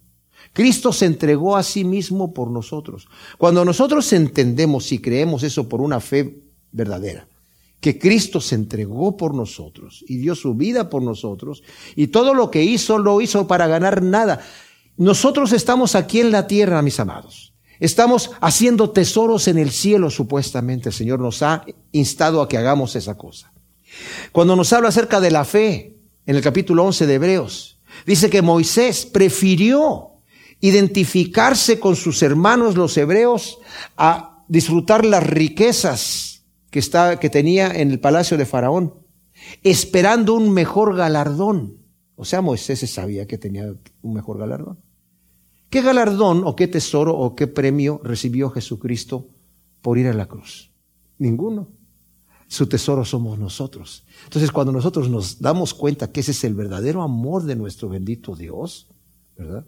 [0.52, 3.08] Cristo se entregó a sí mismo por nosotros.
[3.38, 6.38] Cuando nosotros entendemos y creemos eso por una fe
[6.70, 7.28] verdadera,
[7.80, 11.62] que Cristo se entregó por nosotros y dio su vida por nosotros
[11.94, 14.40] y todo lo que hizo lo hizo para ganar nada.
[14.96, 17.52] Nosotros estamos aquí en la tierra, mis amados.
[17.80, 20.88] Estamos haciendo tesoros en el cielo, supuestamente.
[20.88, 23.52] El Señor nos ha instado a que hagamos esa cosa.
[24.32, 28.42] Cuando nos habla acerca de la fe, en el capítulo 11 de Hebreos, dice que
[28.42, 30.16] Moisés prefirió
[30.60, 33.58] identificarse con sus hermanos los hebreos
[33.96, 38.94] a disfrutar las riquezas que, está, que tenía en el palacio de Faraón,
[39.62, 41.78] esperando un mejor galardón.
[42.16, 44.78] O sea, Moisés sabía que tenía un mejor galardón.
[45.70, 49.28] ¿Qué galardón o qué tesoro o qué premio recibió Jesucristo
[49.82, 50.70] por ir a la cruz?
[51.18, 51.68] Ninguno.
[52.48, 54.04] Su tesoro somos nosotros.
[54.24, 58.36] Entonces, cuando nosotros nos damos cuenta que ese es el verdadero amor de nuestro bendito
[58.36, 58.86] Dios,
[59.36, 59.66] ¿verdad?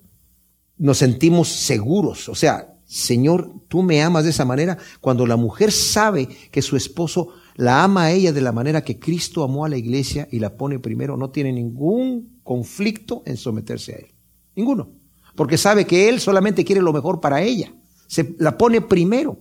[0.77, 2.29] Nos sentimos seguros.
[2.29, 4.79] O sea, Señor, tú me amas de esa manera.
[5.01, 9.01] Cuando la mujer sabe que su esposo la ama a ella de la manera que
[9.01, 13.95] Cristo amó a la iglesia y la pone primero, no tiene ningún conflicto en someterse
[13.95, 14.15] a él.
[14.55, 14.98] Ninguno
[15.39, 17.73] porque sabe que él solamente quiere lo mejor para ella.
[18.09, 19.39] Se la pone primero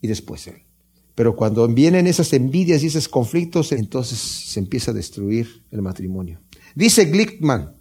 [0.00, 0.62] y después él.
[1.16, 6.40] Pero cuando vienen esas envidias y esos conflictos, entonces se empieza a destruir el matrimonio.
[6.76, 7.74] Dice Glickman,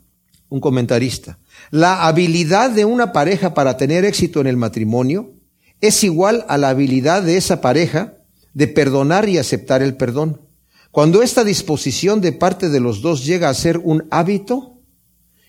[0.50, 1.38] un comentarista,
[1.70, 5.36] la habilidad de una pareja para tener éxito en el matrimonio
[5.80, 8.18] es igual a la habilidad de esa pareja
[8.56, 10.42] de perdonar y aceptar el perdón.
[10.90, 14.73] Cuando esta disposición de parte de los dos llega a ser un hábito,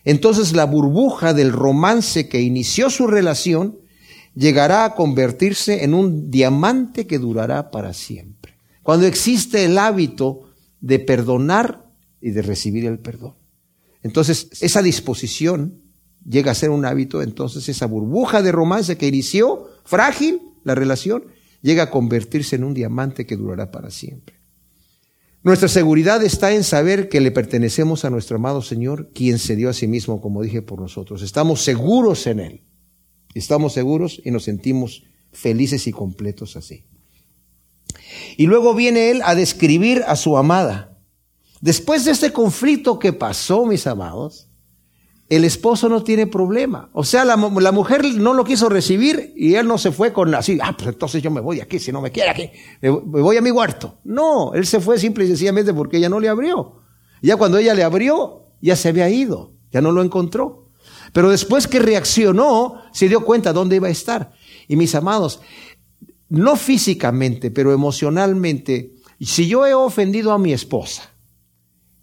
[0.05, 3.79] entonces la burbuja del romance que inició su relación
[4.35, 8.59] llegará a convertirse en un diamante que durará para siempre.
[8.83, 10.51] Cuando existe el hábito
[10.81, 11.87] de perdonar
[12.21, 13.35] y de recibir el perdón.
[14.03, 15.81] Entonces esa disposición
[16.29, 21.25] llega a ser un hábito, entonces esa burbuja de romance que inició frágil la relación
[21.63, 24.44] llega a convertirse en un diamante que durará para siempre.
[25.45, 29.69] Nuestra seguridad está en saber que le pertenecemos a nuestro amado Señor, quien se dio
[29.69, 31.21] a sí mismo, como dije, por nosotros.
[31.21, 32.63] Estamos seguros en Él.
[33.35, 36.87] Estamos seguros y nos sentimos felices y completos así.
[38.39, 40.99] Y luego viene Él a describir a su amada.
[41.61, 44.49] Después de este conflicto que pasó, mis amados,
[45.29, 46.91] el esposo no tiene problema.
[46.93, 50.59] O sea, la, mujer no lo quiso recibir y él no se fue con así,
[50.63, 52.51] ah, pues entonces yo me voy aquí, si no me quiere aquí,
[52.81, 53.99] me, voy a mi cuarto.
[54.05, 56.83] No, él se fue simple y sencillamente porque ella no le abrió.
[57.23, 60.69] Ya cuando ella le abrió, ya se había ido, ya no lo encontró.
[61.13, 64.33] Pero después que reaccionó, se dio cuenta dónde iba a estar.
[64.69, 65.41] Y mis amados,
[66.29, 71.14] no físicamente, pero emocionalmente, si yo he ofendido a mi esposa,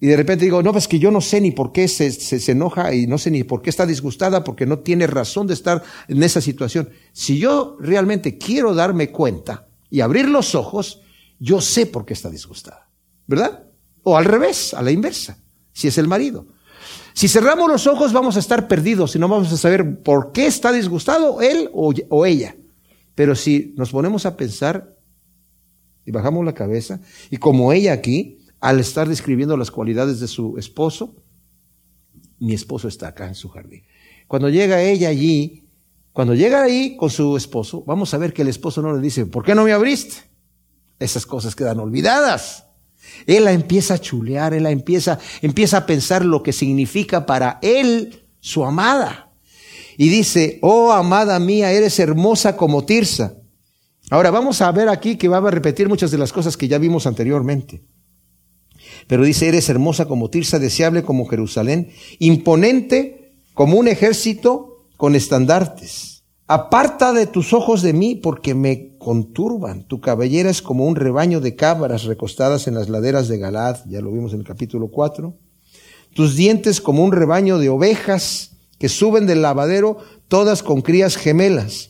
[0.03, 2.51] y de repente digo, no, pues que yo no sé ni por qué se, se,
[2.51, 5.83] enoja y no sé ni por qué está disgustada porque no tiene razón de estar
[6.07, 6.89] en esa situación.
[7.13, 11.01] Si yo realmente quiero darme cuenta y abrir los ojos,
[11.39, 12.89] yo sé por qué está disgustada.
[13.27, 13.65] ¿Verdad?
[14.01, 15.37] O al revés, a la inversa,
[15.71, 16.47] si es el marido.
[17.13, 20.47] Si cerramos los ojos vamos a estar perdidos y no vamos a saber por qué
[20.47, 22.55] está disgustado él o, o ella.
[23.13, 24.97] Pero si nos ponemos a pensar
[26.07, 30.57] y bajamos la cabeza, y como ella aquí, al estar describiendo las cualidades de su
[30.57, 31.15] esposo,
[32.39, 33.83] mi esposo está acá en su jardín.
[34.27, 35.67] Cuando llega ella allí,
[36.13, 39.25] cuando llega ahí con su esposo, vamos a ver que el esposo no le dice,
[39.25, 40.15] ¿por qué no me abriste?
[40.99, 42.67] Esas cosas quedan olvidadas.
[43.25, 47.57] Él la empieza a chulear, él la empieza, empieza a pensar lo que significa para
[47.63, 49.33] él su amada.
[49.97, 53.37] Y dice, oh amada mía, eres hermosa como Tirsa.
[54.11, 56.77] Ahora vamos a ver aquí que va a repetir muchas de las cosas que ya
[56.77, 57.81] vimos anteriormente.
[59.11, 61.89] Pero dice, eres hermosa como Tirsa, deseable como Jerusalén,
[62.19, 66.23] imponente como un ejército con estandartes.
[66.47, 69.83] Aparta de tus ojos de mí porque me conturban.
[69.83, 73.99] Tu cabellera es como un rebaño de cabras recostadas en las laderas de Galad, ya
[73.99, 75.35] lo vimos en el capítulo 4.
[76.13, 79.97] Tus dientes como un rebaño de ovejas que suben del lavadero,
[80.29, 81.89] todas con crías gemelas.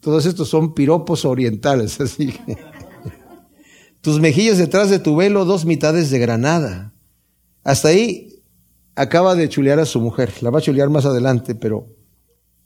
[0.00, 2.32] Todos estos son piropos orientales, así
[4.00, 6.92] tus mejillas detrás de tu velo, dos mitades de granada.
[7.62, 8.42] Hasta ahí
[8.94, 10.32] acaba de chulear a su mujer.
[10.40, 11.86] La va a chulear más adelante, pero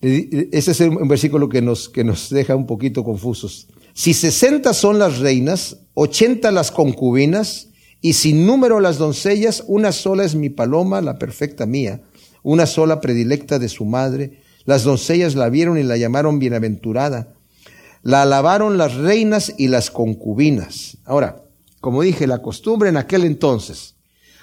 [0.01, 3.69] ese es un versículo que nos, que nos deja un poquito confusos.
[3.95, 7.69] Si sesenta son las reinas, ochenta las concubinas,
[8.01, 12.03] y sin número las doncellas, una sola es mi paloma, la perfecta mía,
[12.43, 14.43] una sola predilecta de su madre.
[14.67, 17.34] Las doncellas la vieron y la llamaron bienaventurada.
[18.05, 20.99] La alabaron las reinas y las concubinas.
[21.05, 21.43] Ahora,
[21.81, 23.95] como dije, la costumbre en aquel entonces,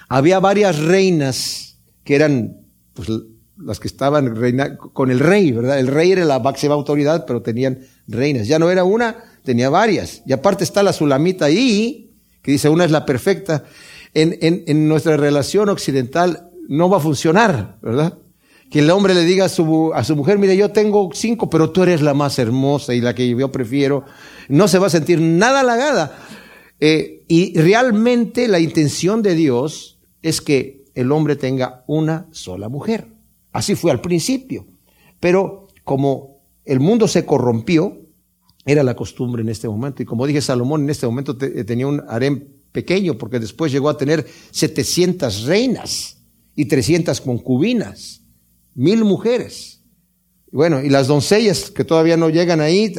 [0.08, 2.58] había varias reinas que eran
[2.92, 3.08] pues,
[3.56, 5.78] las que estaban reina, con el rey, ¿verdad?
[5.78, 8.48] El rey era la máxima autoridad, pero tenían reinas.
[8.48, 10.22] Ya no era una, tenía varias.
[10.26, 12.10] Y aparte está la Sulamita ahí,
[12.42, 13.64] que dice una es la perfecta.
[14.14, 18.18] En, en, en nuestra relación occidental no va a funcionar, ¿verdad?
[18.72, 21.70] Que el hombre le diga a su, a su mujer, mire, yo tengo cinco, pero
[21.70, 24.06] tú eres la más hermosa y la que yo prefiero,
[24.48, 26.18] no se va a sentir nada halagada.
[26.80, 33.08] Eh, y realmente la intención de Dios es que el hombre tenga una sola mujer.
[33.52, 34.66] Así fue al principio.
[35.20, 38.00] Pero como el mundo se corrompió,
[38.64, 40.02] era la costumbre en este momento.
[40.02, 43.90] Y como dije, Salomón en este momento eh, tenía un harem pequeño, porque después llegó
[43.90, 46.22] a tener 700 reinas
[46.56, 48.21] y 300 concubinas
[48.74, 49.82] mil mujeres.
[50.52, 52.94] Bueno, y las doncellas que todavía no llegan ahí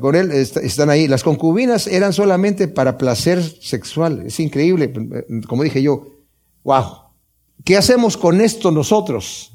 [0.00, 1.08] con él están ahí.
[1.08, 4.24] Las concubinas eran solamente para placer sexual.
[4.26, 4.92] Es increíble.
[5.48, 6.18] Como dije yo,
[6.64, 6.84] wow.
[7.64, 9.54] ¿Qué hacemos con esto nosotros?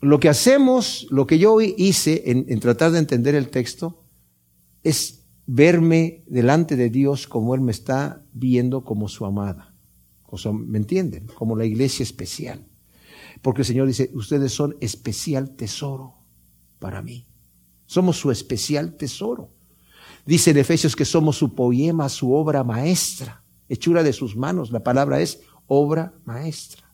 [0.00, 4.02] Lo que hacemos, lo que yo hice en, tratar de entender el texto,
[4.82, 9.74] es verme delante de Dios como Él me está viendo como su amada.
[10.52, 11.26] ¿Me entienden?
[11.26, 12.66] Como la iglesia especial.
[13.46, 16.16] Porque el Señor dice, ustedes son especial tesoro
[16.80, 17.28] para mí.
[17.86, 19.52] Somos su especial tesoro.
[20.24, 24.72] Dice en Efesios que somos su poema, su obra maestra, hechura de sus manos.
[24.72, 26.92] La palabra es obra maestra.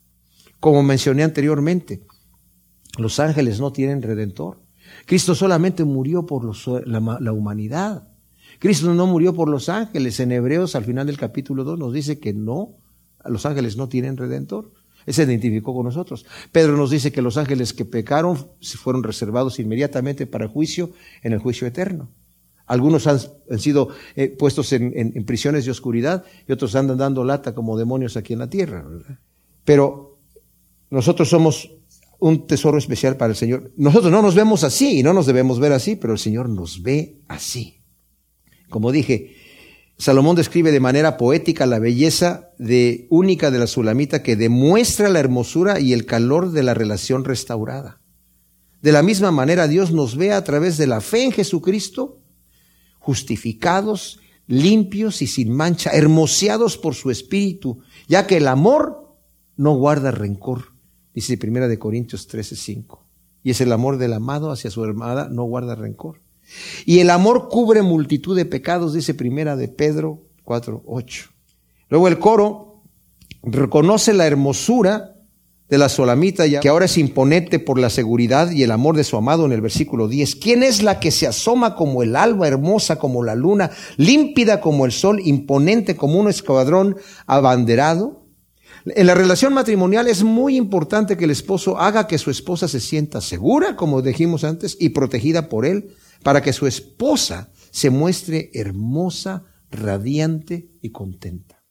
[0.61, 2.03] Como mencioné anteriormente,
[2.99, 4.61] los ángeles no tienen redentor.
[5.07, 6.45] Cristo solamente murió por
[6.87, 8.11] la, la, humanidad.
[8.59, 10.21] Cristo no murió por los ángeles.
[10.21, 12.77] En Hebreos, al final del capítulo 2, nos dice que no,
[13.25, 14.82] los ángeles no tienen redentor.
[15.07, 16.25] Él se identificó con nosotros.
[16.51, 20.93] Pedro nos dice que los ángeles que pecaron fueron reservados inmediatamente para juicio
[21.23, 22.11] en el juicio eterno.
[22.67, 23.21] Algunos han,
[23.59, 28.33] sido eh, puestos en, prisiones de oscuridad y otros andan dando lata como demonios aquí
[28.33, 28.87] en la tierra.
[29.65, 30.19] Pero
[30.91, 31.71] nosotros somos
[32.19, 33.73] un tesoro especial para el Señor.
[33.77, 36.83] Nosotros no nos vemos así y no nos debemos ver así, pero el Señor nos
[36.83, 37.83] ve así.
[38.71, 39.35] Como dije,
[40.03, 45.21] Salomón describe de manera poética la belleza de única de la sulamita que demuestra la
[45.21, 48.01] hermosura y el calor de la relación restaurada.
[48.81, 52.19] De la misma manera Dios nos ve a través de la fe en Jesucristo,
[52.99, 57.79] justificados, limpios y sin mancha, hermoseados por su espíritu,
[58.09, 59.15] ya que el amor
[59.57, 60.73] no guarda rencor,
[61.15, 63.07] dice Primera de Corintios 13:5.
[63.45, 66.22] Y es el amor del amado hacia su hermana, no guarda rencor.
[66.85, 71.31] Y el amor cubre multitud de pecados, dice Primera de Pedro 4:8.
[71.89, 72.83] Luego el coro
[73.43, 75.13] reconoce la hermosura
[75.69, 79.17] de la solamita, que ahora es imponente por la seguridad y el amor de su
[79.17, 80.37] amado en el versículo 10.
[80.37, 84.85] ¿Quién es la que se asoma como el alba, hermosa como la luna, límpida como
[84.85, 88.27] el sol, imponente como un escuadrón abanderado?
[88.85, 92.81] En la relación matrimonial es muy importante que el esposo haga que su esposa se
[92.81, 98.51] sienta segura, como dijimos antes, y protegida por él, para que su esposa se muestre
[98.55, 101.63] hermosa, radiante y contenta.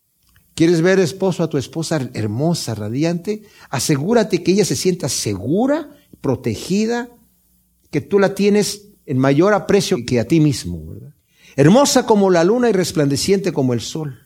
[0.56, 3.44] ¿Quieres ver esposo a tu esposa hermosa, radiante?
[3.70, 5.90] Asegúrate que ella se sienta segura,
[6.20, 7.10] protegida,
[7.90, 10.86] que tú la tienes en mayor aprecio que a ti mismo.
[10.86, 11.14] ¿verdad?
[11.56, 14.21] Hermosa como la luna y resplandeciente como el sol.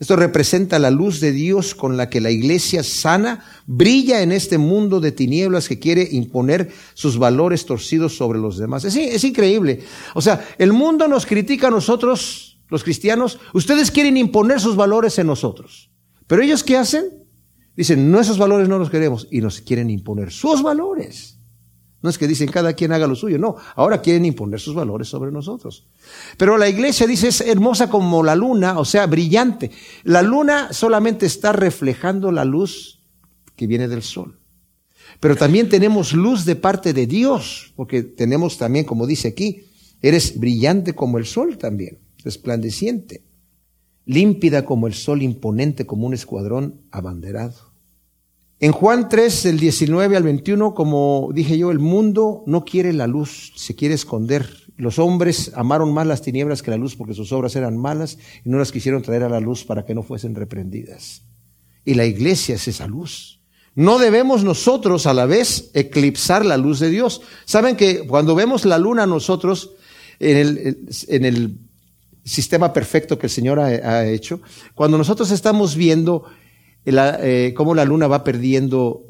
[0.00, 4.58] Esto representa la luz de Dios con la que la iglesia sana brilla en este
[4.58, 8.84] mundo de tinieblas que quiere imponer sus valores torcidos sobre los demás.
[8.84, 9.84] Es, increíble.
[10.14, 15.18] O sea, el mundo nos critica a nosotros los cristianos, ustedes quieren imponer sus valores
[15.18, 15.90] en nosotros.
[16.26, 17.04] Pero ellos ¿qué hacen?
[17.76, 21.33] Dicen, no, esos valores no los queremos y nos quieren imponer sus valores.
[22.04, 25.08] No es que dicen cada quien haga lo suyo, no, ahora quieren imponer sus valores
[25.08, 25.86] sobre nosotros.
[26.36, 29.70] Pero la iglesia dice es hermosa como la luna, o sea, brillante.
[30.02, 33.00] La luna solamente está reflejando la luz
[33.56, 34.38] que viene del sol.
[35.18, 39.64] Pero también tenemos luz de parte de Dios, porque tenemos también, como dice aquí,
[40.02, 43.22] eres brillante como el sol también resplandeciente,
[44.04, 47.72] límpida como el sol, imponente como un escuadrón abanderado.
[48.60, 53.06] En Juan 3, del 19 al 21, como dije yo, el mundo no quiere la
[53.06, 54.48] luz, se quiere esconder.
[54.76, 58.48] Los hombres amaron más las tinieblas que la luz porque sus obras eran malas y
[58.48, 61.22] no las quisieron traer a la luz para que no fuesen reprendidas.
[61.84, 63.40] Y la iglesia es esa luz.
[63.74, 67.22] No debemos nosotros a la vez eclipsar la luz de Dios.
[67.44, 69.72] Saben que cuando vemos la luna nosotros
[70.20, 71.58] en el, en el
[72.24, 74.40] sistema perfecto que el Señor ha, hecho,
[74.74, 76.24] cuando nosotros estamos viendo
[76.84, 79.06] eh, cómo la luna va perdiendo,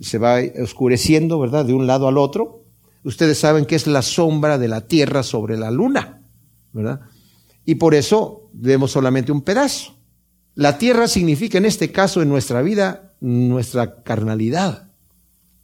[0.00, 1.64] se va oscureciendo, ¿verdad?
[1.64, 2.64] De un lado al otro,
[3.02, 6.22] ustedes saben que es la sombra de la Tierra sobre la luna,
[6.72, 7.00] ¿verdad?
[7.64, 9.96] Y por eso vemos solamente un pedazo.
[10.54, 14.90] La Tierra significa en este caso en nuestra vida nuestra carnalidad.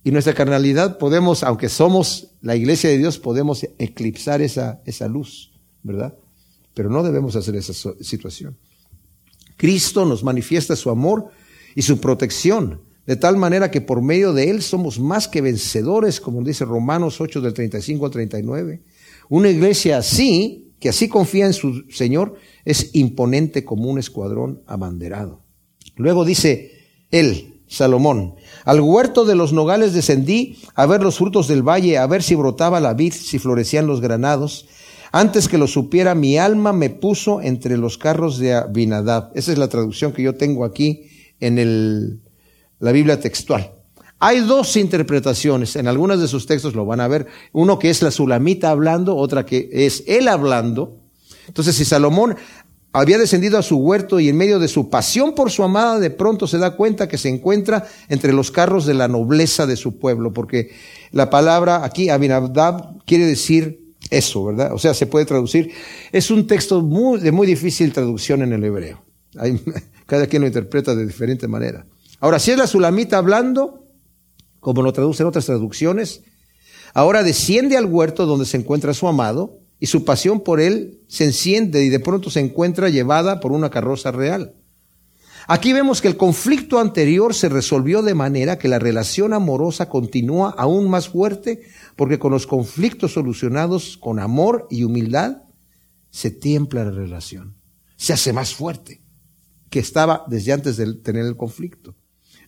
[0.02, 5.52] Y nuestra carnalidad podemos, aunque somos la iglesia de Dios, podemos eclipsar esa, esa luz,
[5.82, 6.14] ¿verdad?
[6.74, 8.56] pero no debemos hacer esa situación.
[9.60, 11.26] Cristo nos manifiesta su amor
[11.74, 16.18] y su protección, de tal manera que por medio de Él somos más que vencedores,
[16.18, 18.80] como dice Romanos 8 del 35 al 39.
[19.28, 25.42] Una iglesia así, que así confía en su Señor, es imponente como un escuadrón abanderado.
[25.94, 26.72] Luego dice
[27.10, 32.06] Él, Salomón, al huerto de los nogales descendí a ver los frutos del valle, a
[32.06, 34.66] ver si brotaba la vid, si florecían los granados.
[35.12, 39.30] Antes que lo supiera, mi alma me puso entre los carros de Abinadab.
[39.34, 41.08] Esa es la traducción que yo tengo aquí
[41.40, 42.20] en
[42.78, 43.72] la Biblia textual.
[44.20, 48.02] Hay dos interpretaciones, en algunos de sus textos lo van a ver, uno que es
[48.02, 50.98] la Sulamita hablando, otra que es él hablando.
[51.48, 52.36] Entonces, si Salomón
[52.92, 56.10] había descendido a su huerto y en medio de su pasión por su amada, de
[56.10, 59.98] pronto se da cuenta que se encuentra entre los carros de la nobleza de su
[59.98, 60.70] pueblo, porque
[61.12, 64.72] la palabra aquí, Abinadab, quiere decir eso, ¿verdad?
[64.74, 65.72] O sea, se puede traducir.
[66.12, 69.02] Es un texto muy, de muy difícil traducción en el hebreo.
[70.06, 71.86] cada quien lo interpreta de diferente manera.
[72.18, 73.86] Ahora, si es la Sulamita hablando,
[74.58, 76.22] como lo traducen otras traducciones,
[76.92, 81.24] ahora desciende al huerto donde se encuentra su amado y su pasión por él se
[81.24, 84.54] enciende y de pronto se encuentra llevada por una carroza real.
[85.52, 90.54] Aquí vemos que el conflicto anterior se resolvió de manera que la relación amorosa continúa
[90.56, 91.62] aún más fuerte,
[91.96, 95.38] porque con los conflictos solucionados con amor y humildad,
[96.08, 97.56] se tiempla la relación,
[97.96, 99.02] se hace más fuerte
[99.70, 101.96] que estaba desde antes de tener el conflicto.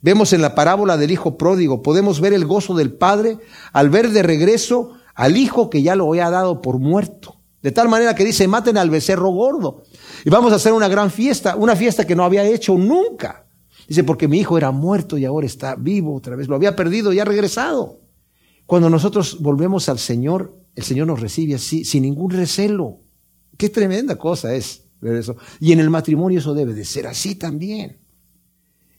[0.01, 3.39] Vemos en la parábola del hijo pródigo, podemos ver el gozo del padre
[3.73, 7.43] al ver de regreso al hijo que ya lo había dado por muerto.
[7.63, 9.83] De tal manera que dice, maten al becerro gordo.
[10.25, 13.47] Y vamos a hacer una gran fiesta, una fiesta que no había hecho nunca.
[13.89, 16.49] Dice, porque mi hijo era muerto y ahora está vivo otra vez.
[16.49, 18.01] Lo había perdido y ha regresado.
[18.67, 23.01] Cuando nosotros volvemos al Señor, el Señor nos recibe así, sin ningún recelo.
[23.57, 25.37] Qué tremenda cosa es, eso.
[25.61, 27.99] Y en el matrimonio eso debe de ser así también.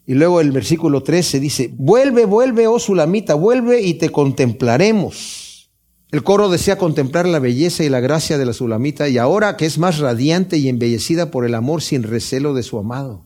[0.06, 5.43] Y luego el versículo 13 dice, vuelve, vuelve, oh Sulamita, vuelve y te contemplaremos.
[6.14, 9.66] El coro desea contemplar la belleza y la gracia de la Sulamita y ahora que
[9.66, 13.26] es más radiante y embellecida por el amor sin recelo de su amado.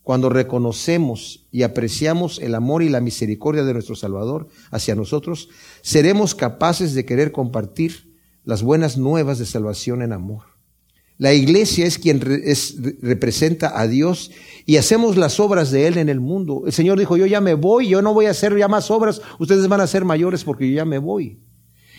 [0.00, 5.50] Cuando reconocemos y apreciamos el amor y la misericordia de nuestro Salvador hacia nosotros,
[5.82, 10.44] seremos capaces de querer compartir las buenas nuevas de salvación en amor.
[11.18, 14.30] La iglesia es quien representa a Dios
[14.64, 16.62] y hacemos las obras de Él en el mundo.
[16.64, 19.20] El Señor dijo, yo ya me voy, yo no voy a hacer ya más obras,
[19.38, 21.42] ustedes van a ser mayores porque yo ya me voy.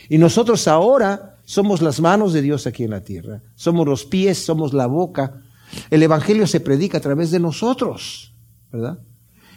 [0.09, 4.37] Y nosotros ahora somos las manos de Dios aquí en la tierra, somos los pies,
[4.37, 5.41] somos la boca.
[5.89, 8.33] El Evangelio se predica a través de nosotros,
[8.71, 8.99] ¿verdad?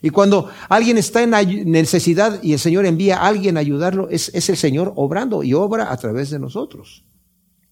[0.02, 4.32] Y cuando alguien está en necesidad y el Señor envía a alguien a ayudarlo, es,
[4.34, 7.04] el Señor obrando y obra a través de nosotros.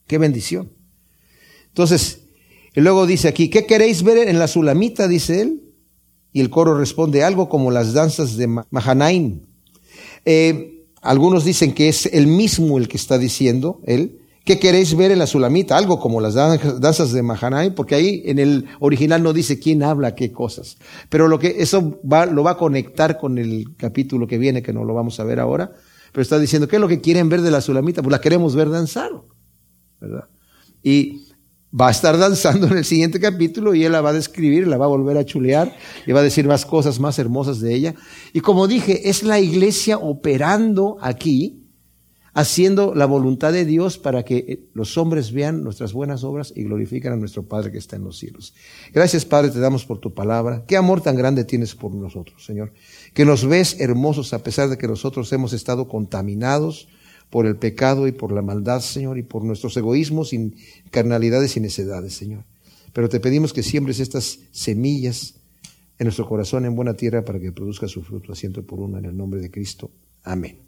[0.06, 0.72] Qué bendición.
[1.68, 2.24] Entonces,
[2.74, 5.08] luego dice aquí, ¿qué queréis ver en la Sulamita?
[5.08, 5.62] Dice él.
[6.32, 9.46] Y el coro responde algo como las danzas de Mahanaim.
[10.26, 14.20] Eh, algunos dicen que es el mismo el que está diciendo él.
[14.44, 15.76] ¿Qué queréis ver en la Sulamita?
[15.76, 20.14] Algo como las danzas de Mahanaim, porque ahí en el original no dice quién habla
[20.14, 20.78] qué cosas.
[21.10, 24.72] Pero lo que eso va, lo va a conectar con el capítulo que viene, que
[24.72, 25.72] no lo vamos a ver ahora.
[26.12, 28.00] Pero está diciendo, ¿qué es lo que quieren ver de la Sulamita?
[28.00, 29.10] Pues la queremos ver danzar,
[30.00, 30.24] ¿verdad?
[30.82, 31.27] Y
[31.78, 34.78] va a estar danzando en el siguiente capítulo y él la va a describir, la
[34.78, 37.94] va a volver a chulear y va a decir más cosas más hermosas de ella.
[38.32, 41.64] Y como dije, es la iglesia operando aquí,
[42.32, 46.62] haciendo la voluntad de Dios para que eh, los hombres vean nuestras buenas obras y
[46.62, 48.54] glorifican a nuestro Padre que está en los cielos.
[48.92, 50.64] Gracias Padre, te damos por tu palabra.
[50.66, 52.72] Qué amor tan grande tienes por nosotros, Señor.
[53.12, 56.88] Que nos ves hermosos a pesar de que nosotros hemos estado contaminados
[57.30, 60.54] por el pecado y por la maldad, Señor, y por nuestros egoísmos, y
[60.90, 62.44] carnalidades y necedades, Señor.
[62.92, 65.34] Pero te pedimos que siembres estas semillas
[65.98, 68.98] en nuestro corazón en buena tierra para que produzca su fruto a ciento por uno
[68.98, 69.90] en el nombre de Cristo.
[70.22, 70.58] Amén.